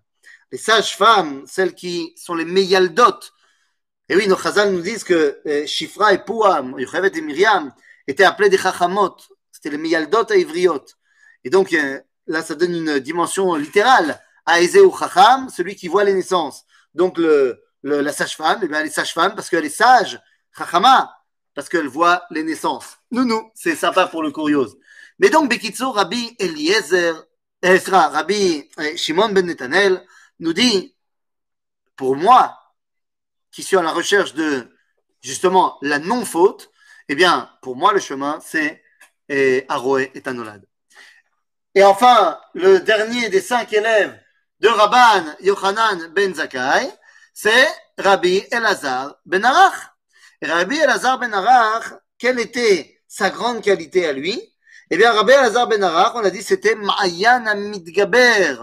Les 0.51 0.57
sages-femmes, 0.57 1.43
celles 1.45 1.75
qui 1.75 2.13
sont 2.15 2.33
les 2.33 2.45
Meyaldot. 2.45 3.19
Et 4.09 4.15
oui, 4.15 4.27
nos 4.27 4.37
Chazal 4.37 4.71
nous 4.71 4.81
disent 4.81 5.03
que 5.03 5.39
euh, 5.45 5.65
Shifra 5.67 6.13
et 6.13 6.19
Pouam, 6.19 6.79
Yochevet 6.79 7.11
et 7.15 7.21
Myriam, 7.21 7.71
étaient 8.07 8.23
appelés 8.23 8.49
des 8.49 8.57
Chachamot. 8.57 9.15
C'était 9.51 9.69
les 9.69 9.77
Meyaldot 9.77 10.31
à 10.31 10.35
Ivriot. 10.35 10.83
Et 11.43 11.49
donc, 11.49 11.71
euh, 11.73 11.99
là, 12.27 12.41
ça 12.41 12.55
donne 12.55 12.75
une 12.75 12.99
dimension 12.99 13.55
littérale 13.55 14.19
à 14.45 14.61
Ezeu 14.61 14.89
Chacham, 14.97 15.49
celui 15.49 15.75
qui 15.75 15.87
voit 15.87 16.03
les 16.03 16.13
naissances 16.13 16.65
donc 16.93 17.19
la 17.83 18.13
sage-femme, 18.13 18.59
eh 18.63 18.67
bien, 18.67 18.79
elle 18.79 18.87
est 18.87 18.91
sage-femme 18.91 19.35
parce 19.35 19.49
qu'elle 19.49 19.65
est 19.65 19.69
sage, 19.69 20.19
chachama, 20.57 21.15
parce 21.53 21.69
qu'elle 21.69 21.87
voit 21.87 22.23
les 22.31 22.43
naissances. 22.43 22.97
Nous, 23.11 23.51
c'est 23.55 23.75
sympa 23.75 24.07
pour 24.07 24.23
le 24.23 24.31
curiose. 24.31 24.77
Mais 25.19 25.29
donc, 25.29 25.49
Bekitsu, 25.49 25.85
Rabbi 25.85 26.35
Eliezer, 26.39 27.25
eh, 27.61 27.77
Rabbi 27.77 28.69
eh, 28.77 28.97
Shimon 28.97 29.29
ben 29.29 29.45
Netanel 29.45 30.05
nous 30.39 30.53
dit, 30.53 30.95
pour 31.95 32.15
moi, 32.15 32.58
qui 33.59 33.65
suis 33.65 33.75
à 33.75 33.81
la 33.81 33.91
recherche 33.91 34.33
de, 34.35 34.73
justement, 35.21 35.77
la 35.81 35.99
non-faute, 35.99 36.71
eh 37.09 37.15
bien, 37.15 37.49
pour 37.61 37.75
moi, 37.75 37.91
le 37.91 37.99
chemin, 37.99 38.39
c'est 38.41 38.81
eh, 39.27 39.65
Aroé 39.67 40.11
et 40.15 40.21
Tanolad. 40.21 40.63
Et 41.75 41.83
enfin, 41.83 42.39
le 42.53 42.79
dernier 42.79 43.27
des 43.27 43.41
cinq 43.41 43.73
élèves 43.73 44.17
de 44.61 44.69
Rabban 44.69 45.35
Yochanan 45.41 46.07
ben 46.15 46.33
Zakai, 46.33 46.89
c'est 47.33 47.67
Rabbi 47.97 48.45
Elazar 48.49 49.15
ben 49.25 49.43
Arach. 49.43 49.89
Rabbi 50.41 50.77
Elazar 50.77 51.19
ben 51.19 51.33
Arach, 51.33 51.95
quelle 52.17 52.39
était 52.39 53.01
sa 53.09 53.29
grande 53.29 53.61
qualité 53.61 54.07
à 54.07 54.13
lui? 54.13 54.41
Eh 54.89 54.95
bien, 54.95 55.11
Rabbi 55.11 55.33
Elazar 55.33 55.67
ben 55.67 55.83
Arach, 55.83 56.13
on 56.15 56.23
a 56.23 56.29
dit, 56.29 56.43
c'était 56.43 56.75
Ma'ayan 56.75 57.45
Amidgaber. 57.45 58.55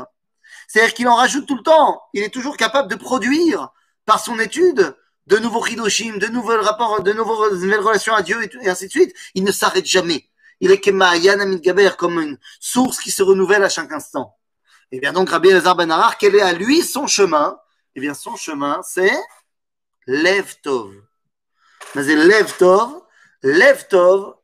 C'est-à-dire 0.69 0.95
qu'il 0.95 1.09
en 1.09 1.17
rajoute 1.17 1.47
tout 1.47 1.57
le 1.57 1.63
temps. 1.63 2.01
Il 2.15 2.23
est 2.23 2.33
toujours 2.33 2.57
capable 2.57 2.89
de 2.89 2.97
produire, 2.97 3.69
par 4.07 4.21
son 4.21 4.39
étude, 4.39 4.97
de 5.27 5.37
nouveaux 5.39 5.67
Hidoshim, 5.67 6.19
de 6.19 6.29
nouveaux 6.29 6.61
rapports, 6.63 7.03
de 7.03 7.13
nouvelles 7.13 7.81
relations 7.81 8.15
à 8.15 8.23
Dieu 8.23 8.39
et, 8.43 8.69
ainsi 8.69 8.87
de 8.87 8.91
suite. 8.91 9.15
Il 9.35 9.45
ne 9.45 9.53
s'arrête 9.53 9.85
jamais. 9.85 10.29
Il 10.61 10.71
est 10.71 10.89
Amidgaber, 10.89 11.91
comme 11.99 12.21
une 12.21 12.39
source 12.61 12.99
qui 13.01 13.11
se 13.11 13.23
renouvelle 13.23 13.65
à 13.65 13.69
chaque 13.69 13.93
instant. 13.93 14.39
Et 14.93 14.97
eh 14.97 15.01
bien 15.01 15.13
donc 15.13 15.31
Rabbi 15.31 15.49
Elazar 15.49 15.75
Ben 15.75 15.91
quel 16.19 16.37
est 16.37 16.41
à 16.41 16.53
lui 16.53 16.83
son 16.83 17.09
chemin? 17.09 17.59
Eh 17.97 18.01
bien 18.01 18.15
son 18.15 18.37
chemin, 18.37 18.81
c'est 18.85 19.13
Lev 20.07 20.55
Tov. 20.63 20.95
Mais 21.95 22.05
c'est 22.05 22.15
Lev 22.15 22.57
Tov. 22.57 23.03
Lev 23.43 23.89
Tov, 23.89 24.37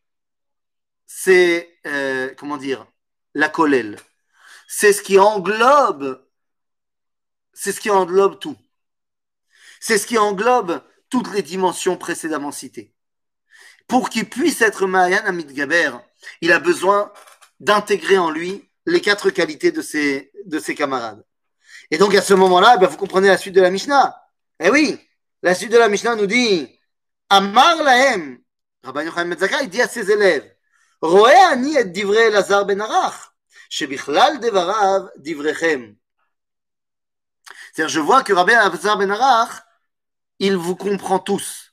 c'est, 1.06 1.78
euh, 1.86 2.34
comment 2.36 2.56
dire, 2.56 2.86
la 3.34 3.48
kolel. 3.48 3.98
C'est 4.66 4.92
ce 4.92 5.02
qui 5.02 5.18
englobe, 5.18 6.26
c'est 7.52 7.72
ce 7.72 7.80
qui 7.80 7.90
englobe 7.90 8.38
tout. 8.40 8.56
C'est 9.84 9.98
ce 9.98 10.06
qui 10.06 10.16
englobe 10.16 10.80
toutes 11.10 11.34
les 11.34 11.42
dimensions 11.42 11.96
précédemment 11.96 12.52
citées. 12.52 12.94
Pour 13.88 14.10
qu'il 14.10 14.30
puisse 14.30 14.62
être 14.62 14.86
Mayan 14.86 15.24
Amit 15.24 15.46
Gaber, 15.46 15.90
il 16.40 16.52
a 16.52 16.60
besoin 16.60 17.12
d'intégrer 17.58 18.16
en 18.16 18.30
lui 18.30 18.70
les 18.86 19.00
quatre 19.00 19.30
qualités 19.30 19.72
de 19.72 19.82
ses, 19.82 20.30
de 20.46 20.60
ses 20.60 20.76
camarades. 20.76 21.24
Et 21.90 21.98
donc 21.98 22.14
à 22.14 22.22
ce 22.22 22.32
moment-là, 22.32 22.76
ben, 22.76 22.86
vous 22.86 22.96
comprenez 22.96 23.26
la 23.26 23.36
suite 23.36 23.56
de 23.56 23.60
la 23.60 23.70
Mishnah. 23.70 24.16
Eh 24.60 24.70
oui, 24.70 25.00
la 25.42 25.52
suite 25.52 25.72
de 25.72 25.78
la 25.78 25.88
Mishnah 25.88 26.14
nous 26.14 26.26
dit 26.26 26.78
Amar 27.28 27.82
lahem, 27.82 28.38
Rabbi 28.84 29.06
Yochanan 29.06 29.30
Metzaka, 29.30 29.62
il 29.62 29.68
dit 29.68 29.82
à 29.82 29.88
ses 29.88 30.12
élèves 30.12 30.48
Roé 31.00 31.34
ani 31.50 31.76
et 31.76 31.86
divrei 31.86 32.30
Lazar 32.30 32.66
ben 32.66 32.80
Arach, 32.80 33.32
shebichlal 33.68 34.38
devarav 34.38 35.10
divrechem. 35.16 35.96
C'est-à-dire, 37.74 37.92
je 37.92 37.98
vois 37.98 38.22
que 38.22 38.32
Rabbi 38.32 38.52
Lazar 38.52 38.96
ben 38.96 39.10
Arach, 39.10 39.64
il 40.42 40.56
vous 40.56 40.74
comprend 40.74 41.20
tous. 41.20 41.72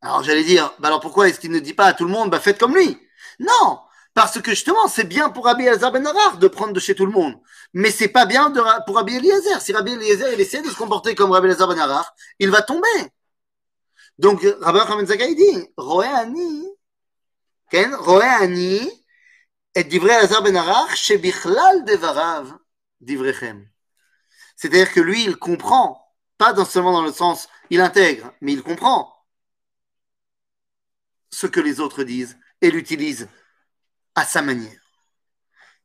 Alors 0.00 0.22
j'allais 0.22 0.42
dire, 0.42 0.72
bah 0.78 0.88
alors 0.88 1.00
pourquoi 1.00 1.28
est-ce 1.28 1.38
qu'il 1.38 1.52
ne 1.52 1.60
dit 1.60 1.74
pas 1.74 1.84
à 1.84 1.92
tout 1.92 2.06
le 2.06 2.10
monde, 2.10 2.30
bah 2.30 2.40
faites 2.40 2.58
comme 2.58 2.74
lui? 2.74 2.98
Non, 3.38 3.78
parce 4.14 4.40
que 4.40 4.50
justement, 4.52 4.88
c'est 4.88 5.04
bien 5.04 5.28
pour 5.28 5.44
Rabbi 5.44 5.64
Elazar 5.64 5.92
ben 5.92 6.06
Arar 6.06 6.38
de 6.38 6.48
prendre 6.48 6.72
de 6.72 6.80
chez 6.80 6.94
tout 6.94 7.04
le 7.04 7.12
monde. 7.12 7.34
Mais 7.74 7.90
c'est 7.90 8.08
pas 8.08 8.24
bien 8.24 8.50
pour 8.86 8.96
Rabbi 8.96 9.16
Eliezer. 9.16 9.60
Si 9.60 9.72
Rabbi 9.72 9.92
Eliezer 9.92 10.32
il 10.32 10.40
essaie 10.40 10.62
de 10.62 10.70
se 10.70 10.76
comporter 10.76 11.14
comme 11.14 11.30
Rabbi 11.30 11.46
Elazar 11.48 11.68
ben 11.68 11.78
Arar, 11.78 12.14
il 12.38 12.50
va 12.50 12.62
tomber. 12.62 12.88
Donc, 14.18 14.46
Rabbi 14.60 14.78
Chaim 14.86 15.06
Zakai 15.06 15.34
dit, 15.34 15.68
Roé 15.76 16.06
Ani, 16.06 16.66
Ken, 17.70 17.94
Roé 17.94 18.24
Ani, 18.24 18.90
et 19.74 19.84
divrei 19.84 20.14
Elazar 20.14 20.42
ben 20.42 20.56
Arar, 20.56 20.94
shebichlal 20.96 21.84
devarav, 21.84 22.50
divrechem. 23.00 23.68
C'est-à-dire 24.56 24.92
que 24.92 25.00
lui, 25.00 25.24
il 25.24 25.36
comprend, 25.36 26.01
pas 26.42 26.64
seulement 26.64 26.90
dans 26.90 27.02
le 27.02 27.12
sens 27.12 27.48
il 27.70 27.80
intègre, 27.80 28.34
mais 28.40 28.52
il 28.52 28.64
comprend 28.64 29.24
ce 31.30 31.46
que 31.46 31.60
les 31.60 31.78
autres 31.78 32.02
disent 32.02 32.36
et 32.60 32.72
l'utilise 32.72 33.28
à 34.16 34.24
sa 34.24 34.42
manière. 34.42 34.80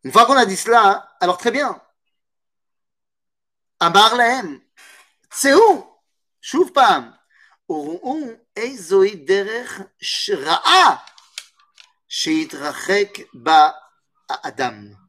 Une 0.04 0.12
fois 0.12 0.26
qu'on 0.26 0.36
a 0.36 0.48
dit 0.48 0.58
cela, 0.58 1.16
alors 1.20 1.38
très 1.38 1.52
bien. 1.52 1.80
Amar 3.80 4.16
lahem, 4.16 4.60
tseu, 5.32 5.60
shuv 6.42 6.72
pam, 6.72 7.16
uru'u 7.70 8.36
eizoi 8.56 9.16
derech 9.16 9.84
shra'a 10.02 11.06
ba 13.36 13.80
adam. 14.28 15.07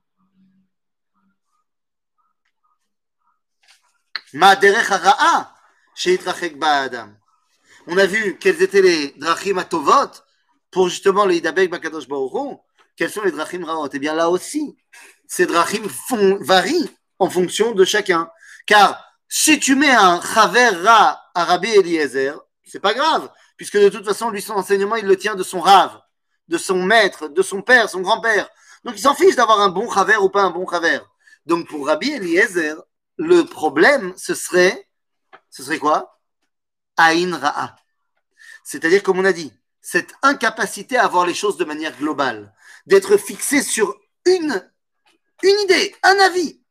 On 7.86 7.96
a 7.96 8.06
vu 8.06 8.38
quelles 8.38 8.62
étaient 8.62 8.82
les 8.82 9.14
drachim 9.16 9.56
atovot 9.56 10.10
pour 10.70 10.88
justement 10.88 11.24
le 11.24 11.34
Hidabek 11.34 11.70
Bakadosh 11.70 12.04
Hu. 12.04 12.56
Quels 12.96 13.10
sont 13.10 13.22
les 13.22 13.32
drachim 13.32 13.64
raot 13.64 13.88
Eh 13.92 13.98
bien 13.98 14.14
là 14.14 14.28
aussi, 14.28 14.76
ces 15.26 15.46
drachim 15.46 15.88
font, 15.88 16.38
varient 16.42 16.90
en 17.18 17.30
fonction 17.30 17.72
de 17.72 17.84
chacun. 17.84 18.28
Car 18.66 19.02
si 19.28 19.58
tu 19.58 19.76
mets 19.76 19.94
un 19.94 20.20
chaver 20.20 20.68
ra 20.84 21.20
à 21.34 21.44
Rabbi 21.44 21.70
Eliezer, 21.70 22.38
c'est 22.64 22.80
pas 22.80 22.92
grave, 22.92 23.30
puisque 23.56 23.78
de 23.78 23.88
toute 23.88 24.04
façon, 24.04 24.30
lui, 24.30 24.42
son 24.42 24.54
enseignement, 24.54 24.96
il 24.96 25.06
le 25.06 25.16
tient 25.16 25.34
de 25.34 25.42
son 25.42 25.60
rave, 25.60 25.98
de 26.48 26.58
son 26.58 26.82
maître, 26.82 27.28
de 27.28 27.42
son 27.42 27.62
père, 27.62 27.88
son 27.88 28.00
grand-père. 28.00 28.48
Donc 28.84 28.94
il 28.96 29.00
s'en 29.00 29.14
fiche 29.14 29.36
d'avoir 29.36 29.60
un 29.60 29.70
bon 29.70 29.90
chaver 29.90 30.16
ou 30.16 30.28
pas 30.28 30.42
un 30.42 30.50
bon 30.50 30.66
chaver. 30.66 31.00
Donc 31.46 31.66
pour 31.68 31.86
Rabbi 31.86 32.10
Eliezer, 32.10 32.76
le 33.18 33.42
problème, 33.42 34.14
ce 34.16 34.34
serait, 34.34 34.88
ce 35.50 35.62
serait 35.62 35.78
quoi? 35.78 36.18
Aïn 36.96 37.34
Ra'a. 37.34 37.76
C'est-à-dire, 38.64 39.02
comme 39.02 39.18
on 39.18 39.24
a 39.24 39.32
dit, 39.32 39.52
cette 39.80 40.14
incapacité 40.22 40.96
à 40.96 41.08
voir 41.08 41.26
les 41.26 41.34
choses 41.34 41.56
de 41.56 41.64
manière 41.64 41.96
globale, 41.96 42.54
d'être 42.86 43.16
fixé 43.16 43.62
sur 43.62 43.98
une, 44.24 44.70
une 45.42 45.58
idée, 45.60 45.94
un 46.02 46.18
avis. 46.20 46.62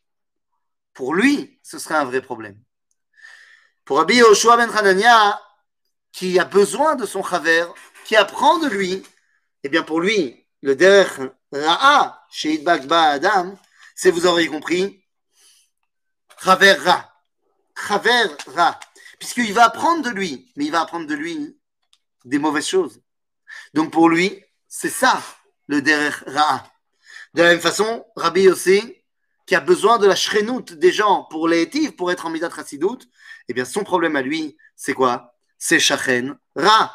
Pour 0.93 1.13
lui, 1.13 1.59
ce 1.63 1.79
serait 1.79 1.95
un 1.95 2.05
vrai 2.05 2.21
problème. 2.21 2.57
Pour 3.85 3.97
Rabbi 3.97 4.15
Yoshua 4.15 4.57
ben 4.57 4.69
Hanania, 4.69 5.41
qui 6.11 6.39
a 6.39 6.45
besoin 6.45 6.95
de 6.95 7.05
son 7.05 7.23
chaver, 7.23 7.65
qui 8.05 8.15
apprend 8.15 8.57
de 8.59 8.67
lui, 8.67 9.03
eh 9.63 9.69
bien 9.69 9.83
pour 9.83 9.99
lui, 9.99 10.45
le 10.61 10.75
derech 10.75 11.19
ra'a, 11.51 12.25
chez 12.29 12.53
Idbakba 12.53 13.01
Adam, 13.01 13.57
c'est, 13.95 14.11
vous 14.11 14.25
aurez 14.25 14.47
compris, 14.47 15.03
chaver 16.43 16.73
ra. 16.73 17.13
Chaver 17.87 18.27
ra. 18.55 18.79
Puisqu'il 19.19 19.53
va 19.53 19.65
apprendre 19.65 20.03
de 20.03 20.09
lui, 20.09 20.51
mais 20.55 20.65
il 20.65 20.71
va 20.71 20.81
apprendre 20.81 21.07
de 21.07 21.15
lui 21.15 21.57
des 22.25 22.39
mauvaises 22.39 22.67
choses. 22.67 23.01
Donc 23.73 23.91
pour 23.91 24.09
lui, 24.09 24.43
c'est 24.67 24.89
ça 24.89 25.21
le 25.67 25.81
derech 25.81 26.23
ra'a. 26.25 26.65
De 27.33 27.41
la 27.43 27.49
même 27.49 27.59
façon, 27.59 28.05
Rabbi 28.15 28.47
aussi, 28.47 28.95
qui 29.45 29.55
a 29.55 29.59
besoin 29.59 29.97
de 29.97 30.07
la 30.07 30.15
shrenout 30.15 30.73
des 30.73 30.91
gens 30.91 31.23
pour 31.29 31.47
les 31.47 31.67
pour 31.91 32.11
être 32.11 32.25
en 32.25 32.29
midat 32.29 32.49
chassidout, 32.49 32.99
eh 33.47 33.53
bien 33.53 33.65
son 33.65 33.83
problème 33.83 34.15
à 34.15 34.21
lui, 34.21 34.57
c'est 34.75 34.93
quoi? 34.93 35.35
C'est 35.57 35.79
shachen 35.79 36.37
ra. 36.55 36.93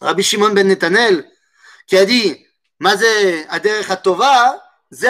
Rabbi 0.00 0.22
Shimon 0.22 0.50
ben 0.50 0.66
Netanel, 0.66 1.28
qui 1.86 1.96
a 1.96 2.04
dit, 2.04 2.44
Mazé 2.80 3.46
aderech 3.48 3.88
ze 4.90 5.06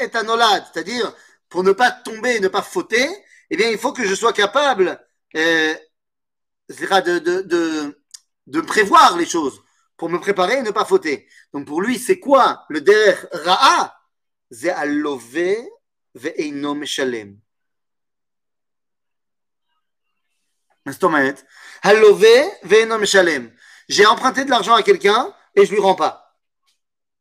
et 0.00 0.16
anolad, 0.16 0.64
c'est-à-dire, 0.72 1.12
pour 1.52 1.62
ne 1.62 1.72
pas 1.72 1.90
tomber, 1.90 2.40
ne 2.40 2.48
pas 2.48 2.62
fauter, 2.62 3.06
eh 3.50 3.56
bien 3.58 3.68
il 3.68 3.76
faut 3.76 3.92
que 3.92 4.06
je 4.06 4.14
sois 4.14 4.32
capable 4.32 4.98
euh, 5.36 5.74
de, 6.70 8.60
prévoir 8.62 9.18
les 9.18 9.26
choses 9.26 9.62
pour 9.98 10.08
me 10.08 10.18
préparer 10.18 10.60
et 10.60 10.62
ne 10.62 10.70
pas 10.70 10.86
fauter. 10.86 11.28
Donc 11.52 11.66
pour 11.66 11.82
lui, 11.82 11.98
c'est 11.98 12.18
quoi 12.18 12.64
le 12.70 12.80
der 12.80 13.26
ra'a? 13.32 13.94
C'est 14.50 14.70
alové 14.70 15.58
ve'eino 16.14 16.74
meshalem. 16.74 17.38
J'ai 23.88 24.06
emprunté 24.06 24.44
de 24.46 24.50
l'argent 24.50 24.74
à 24.74 24.82
quelqu'un 24.82 25.34
et 25.54 25.66
je 25.66 25.70
lui 25.70 25.80
rends 25.80 25.96
pas. 25.96 26.34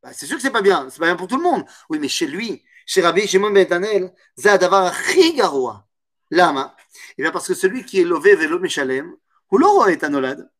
Bah, 0.02 0.14
c'est 0.14 0.26
sûr 0.26 0.38
que 0.38 0.42
c'est 0.42 0.52
pas 0.52 0.62
bien, 0.62 0.90
c'est 0.90 1.00
pas 1.00 1.08
bien 1.08 1.18
pour 1.18 1.28
tout 1.28 1.38
le 1.38 1.44
monde. 1.44 1.66
Oui, 1.90 2.00
mais 2.00 2.08
chez 2.08 2.28
lui, 2.28 2.64
chez 2.92 3.02
Rabbi 3.02 3.26
Shimon 3.26 3.52
Ben 3.52 3.66
Tanel, 3.66 4.14
Zadavar 4.38 4.94
Chigaroua. 4.94 5.88
Lama. 6.30 6.76
Eh 7.18 7.22
bien 7.22 7.32
parce 7.32 7.48
que 7.48 7.54
celui 7.54 7.86
qui 7.86 8.02
est 8.02 8.04
lové 8.04 8.36
velo 8.36 8.60
meshalem, 8.60 9.16
ou 9.50 9.58
l'oro 9.58 9.88
est 9.88 10.04
anolad. 10.04 10.52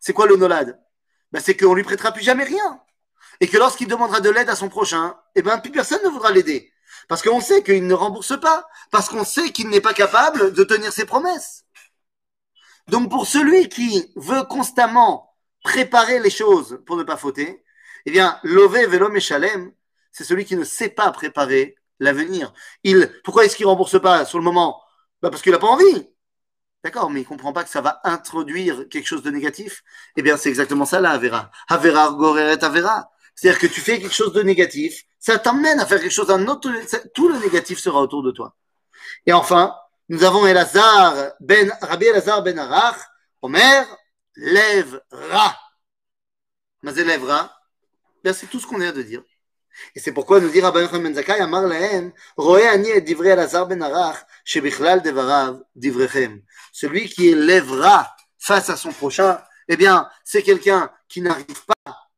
C'est 0.00 0.14
quoi 0.14 0.26
le 0.26 0.36
nolad 0.36 0.80
ben, 1.30 1.40
C'est 1.40 1.54
qu'on 1.54 1.74
lui 1.74 1.82
prêtera 1.82 2.10
plus 2.10 2.22
jamais 2.22 2.44
rien. 2.44 2.80
Et 3.38 3.48
que 3.48 3.58
lorsqu'il 3.58 3.86
demandera 3.86 4.20
de 4.20 4.30
l'aide 4.30 4.48
à 4.48 4.56
son 4.56 4.70
prochain, 4.70 5.14
eh 5.34 5.42
ben, 5.42 5.58
plus 5.58 5.70
personne 5.70 6.02
ne 6.02 6.08
voudra 6.08 6.30
l'aider. 6.30 6.72
Parce 7.06 7.20
qu'on 7.20 7.42
sait 7.42 7.62
qu'il 7.62 7.86
ne 7.86 7.92
rembourse 7.92 8.40
pas. 8.40 8.66
Parce 8.90 9.10
qu'on 9.10 9.24
sait 9.24 9.50
qu'il 9.50 9.68
n'est 9.68 9.82
pas 9.82 9.92
capable 9.92 10.54
de 10.54 10.64
tenir 10.64 10.90
ses 10.90 11.04
promesses. 11.04 11.66
Donc 12.88 13.10
pour 13.10 13.26
celui 13.26 13.68
qui 13.68 14.10
veut 14.16 14.44
constamment 14.44 15.36
préparer 15.62 16.18
les 16.18 16.30
choses 16.30 16.82
pour 16.86 16.96
ne 16.96 17.02
pas 17.02 17.18
fauter, 17.18 17.62
eh 18.06 18.10
bien, 18.10 18.40
lové 18.42 18.86
velo 18.86 19.10
meshalem, 19.10 19.70
c'est 20.12 20.24
celui 20.24 20.44
qui 20.44 20.56
ne 20.56 20.64
sait 20.64 20.90
pas 20.90 21.10
préparer 21.12 21.76
l'avenir. 21.98 22.52
Il, 22.84 23.12
pourquoi 23.24 23.44
est-ce 23.44 23.56
qu'il 23.56 23.66
rembourse 23.66 24.00
pas 24.00 24.24
sur 24.24 24.38
le 24.38 24.44
moment? 24.44 24.82
Bah 25.22 25.30
Parce 25.30 25.42
qu'il 25.42 25.52
n'a 25.52 25.58
pas 25.58 25.68
envie. 25.68 26.08
D'accord, 26.84 27.10
mais 27.10 27.20
il 27.20 27.22
ne 27.22 27.28
comprend 27.28 27.52
pas 27.52 27.62
que 27.64 27.70
ça 27.70 27.80
va 27.80 28.00
introduire 28.04 28.88
quelque 28.90 29.06
chose 29.06 29.22
de 29.22 29.30
négatif. 29.30 29.84
Eh 30.16 30.22
bien, 30.22 30.36
c'est 30.36 30.48
exactement 30.48 30.84
ça, 30.84 31.00
la 31.00 31.12
Avera. 31.12 31.50
Avera 31.68 32.10
goreret 32.10 32.62
Avera. 32.64 33.10
C'est-à-dire 33.34 33.60
que 33.60 33.66
tu 33.66 33.80
fais 33.80 34.00
quelque 34.00 34.14
chose 34.14 34.32
de 34.32 34.42
négatif, 34.42 35.04
ça 35.18 35.38
t'emmène 35.38 35.80
à 35.80 35.86
faire 35.86 36.00
quelque 36.00 36.12
chose 36.12 36.26
d'un 36.26 36.46
autre, 36.48 36.70
tout 37.14 37.28
le 37.28 37.38
négatif 37.38 37.78
sera 37.78 38.00
autour 38.00 38.22
de 38.22 38.30
toi. 38.30 38.54
Et 39.26 39.32
enfin, 39.32 39.74
nous 40.08 40.24
avons 40.24 40.46
Elazar 40.46 41.32
ben, 41.40 41.72
Rabbi 41.80 42.06
Elazar 42.06 42.42
ben 42.42 42.58
Arach, 42.58 42.98
Omer, 43.40 43.86
lève 44.36 45.00
ra. 45.10 45.56
Mais 46.82 46.92
lève 46.92 47.24
ra, 47.24 47.52
bien 48.22 48.32
c'est 48.32 48.46
tout 48.46 48.60
ce 48.60 48.66
qu'on 48.66 48.78
vient 48.78 48.92
de 48.92 49.02
dire. 49.02 49.22
Et 49.94 50.00
c'est 50.00 50.12
pourquoi 50.12 50.40
nous 50.40 50.48
dit 50.48 50.60
Rabbi 50.60 50.80
Yochanan 50.80 51.02
ben 51.02 51.14
Zakkai, 51.14 51.40
Amar 51.40 51.68
divrei 53.02 53.30
Elazar 53.30 53.66
ben 53.66 53.82
Arach, 53.82 54.18
divrechem. 55.74 56.42
Celui 56.72 57.08
qui 57.08 57.34
lèvera 57.34 58.14
face 58.38 58.70
à 58.70 58.76
son 58.76 58.92
prochain, 58.92 59.42
eh 59.68 59.76
bien, 59.76 60.08
c'est 60.24 60.42
quelqu'un 60.42 60.90
qui 61.08 61.20
n'arrive 61.20 61.64
pas 61.66 62.08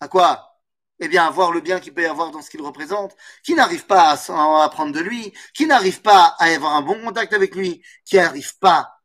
à 0.00 0.08
quoi? 0.08 0.60
Eh 0.98 1.08
bien, 1.08 1.26
à 1.26 1.30
voir 1.30 1.52
le 1.52 1.60
bien 1.60 1.78
qu'il 1.80 1.92
peut 1.92 2.02
y 2.02 2.06
avoir 2.06 2.30
dans 2.30 2.40
ce 2.40 2.50
qu'il 2.50 2.62
représente, 2.62 3.14
qui 3.42 3.54
n'arrive 3.54 3.86
pas 3.86 4.16
à 4.28 4.64
apprendre 4.64 4.92
de 4.92 5.00
lui, 5.00 5.32
qui 5.54 5.66
n'arrive 5.66 6.00
pas 6.00 6.34
à 6.38 6.46
avoir 6.46 6.74
un 6.74 6.82
bon 6.82 6.98
contact 7.02 7.32
avec 7.34 7.54
lui, 7.54 7.82
qui 8.04 8.16
n'arrive 8.16 8.58
pas, 8.58 9.00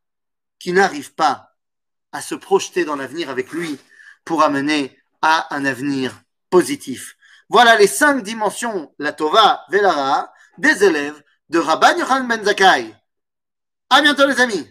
qui 0.58 0.72
n'arrive 0.72 1.14
pas 1.14 1.56
à 2.12 2.22
se 2.22 2.36
projeter 2.36 2.86
dans 2.86 2.96
l'avenir 2.96 3.30
avec 3.30 3.52
lui 3.52 3.78
pour 4.24 4.44
amener 4.44 4.98
à 5.22 5.54
un 5.54 5.66
avenir 5.66 6.22
positif. 6.50 7.16
Voilà 7.52 7.76
les 7.76 7.88
cinq 7.88 8.24
dimensions, 8.24 8.94
la 8.98 9.12
Tova, 9.12 9.66
Velara, 9.70 10.32
des 10.58 10.86
élèves 10.86 11.22
de 11.50 11.60
Rabban 11.60 11.98
Yochanan 11.98 12.26
Ben 12.26 12.42
Zakkai. 12.46 12.96
À 13.90 14.02
bientôt 14.02 14.26
les 14.26 14.40
amis 14.40 14.66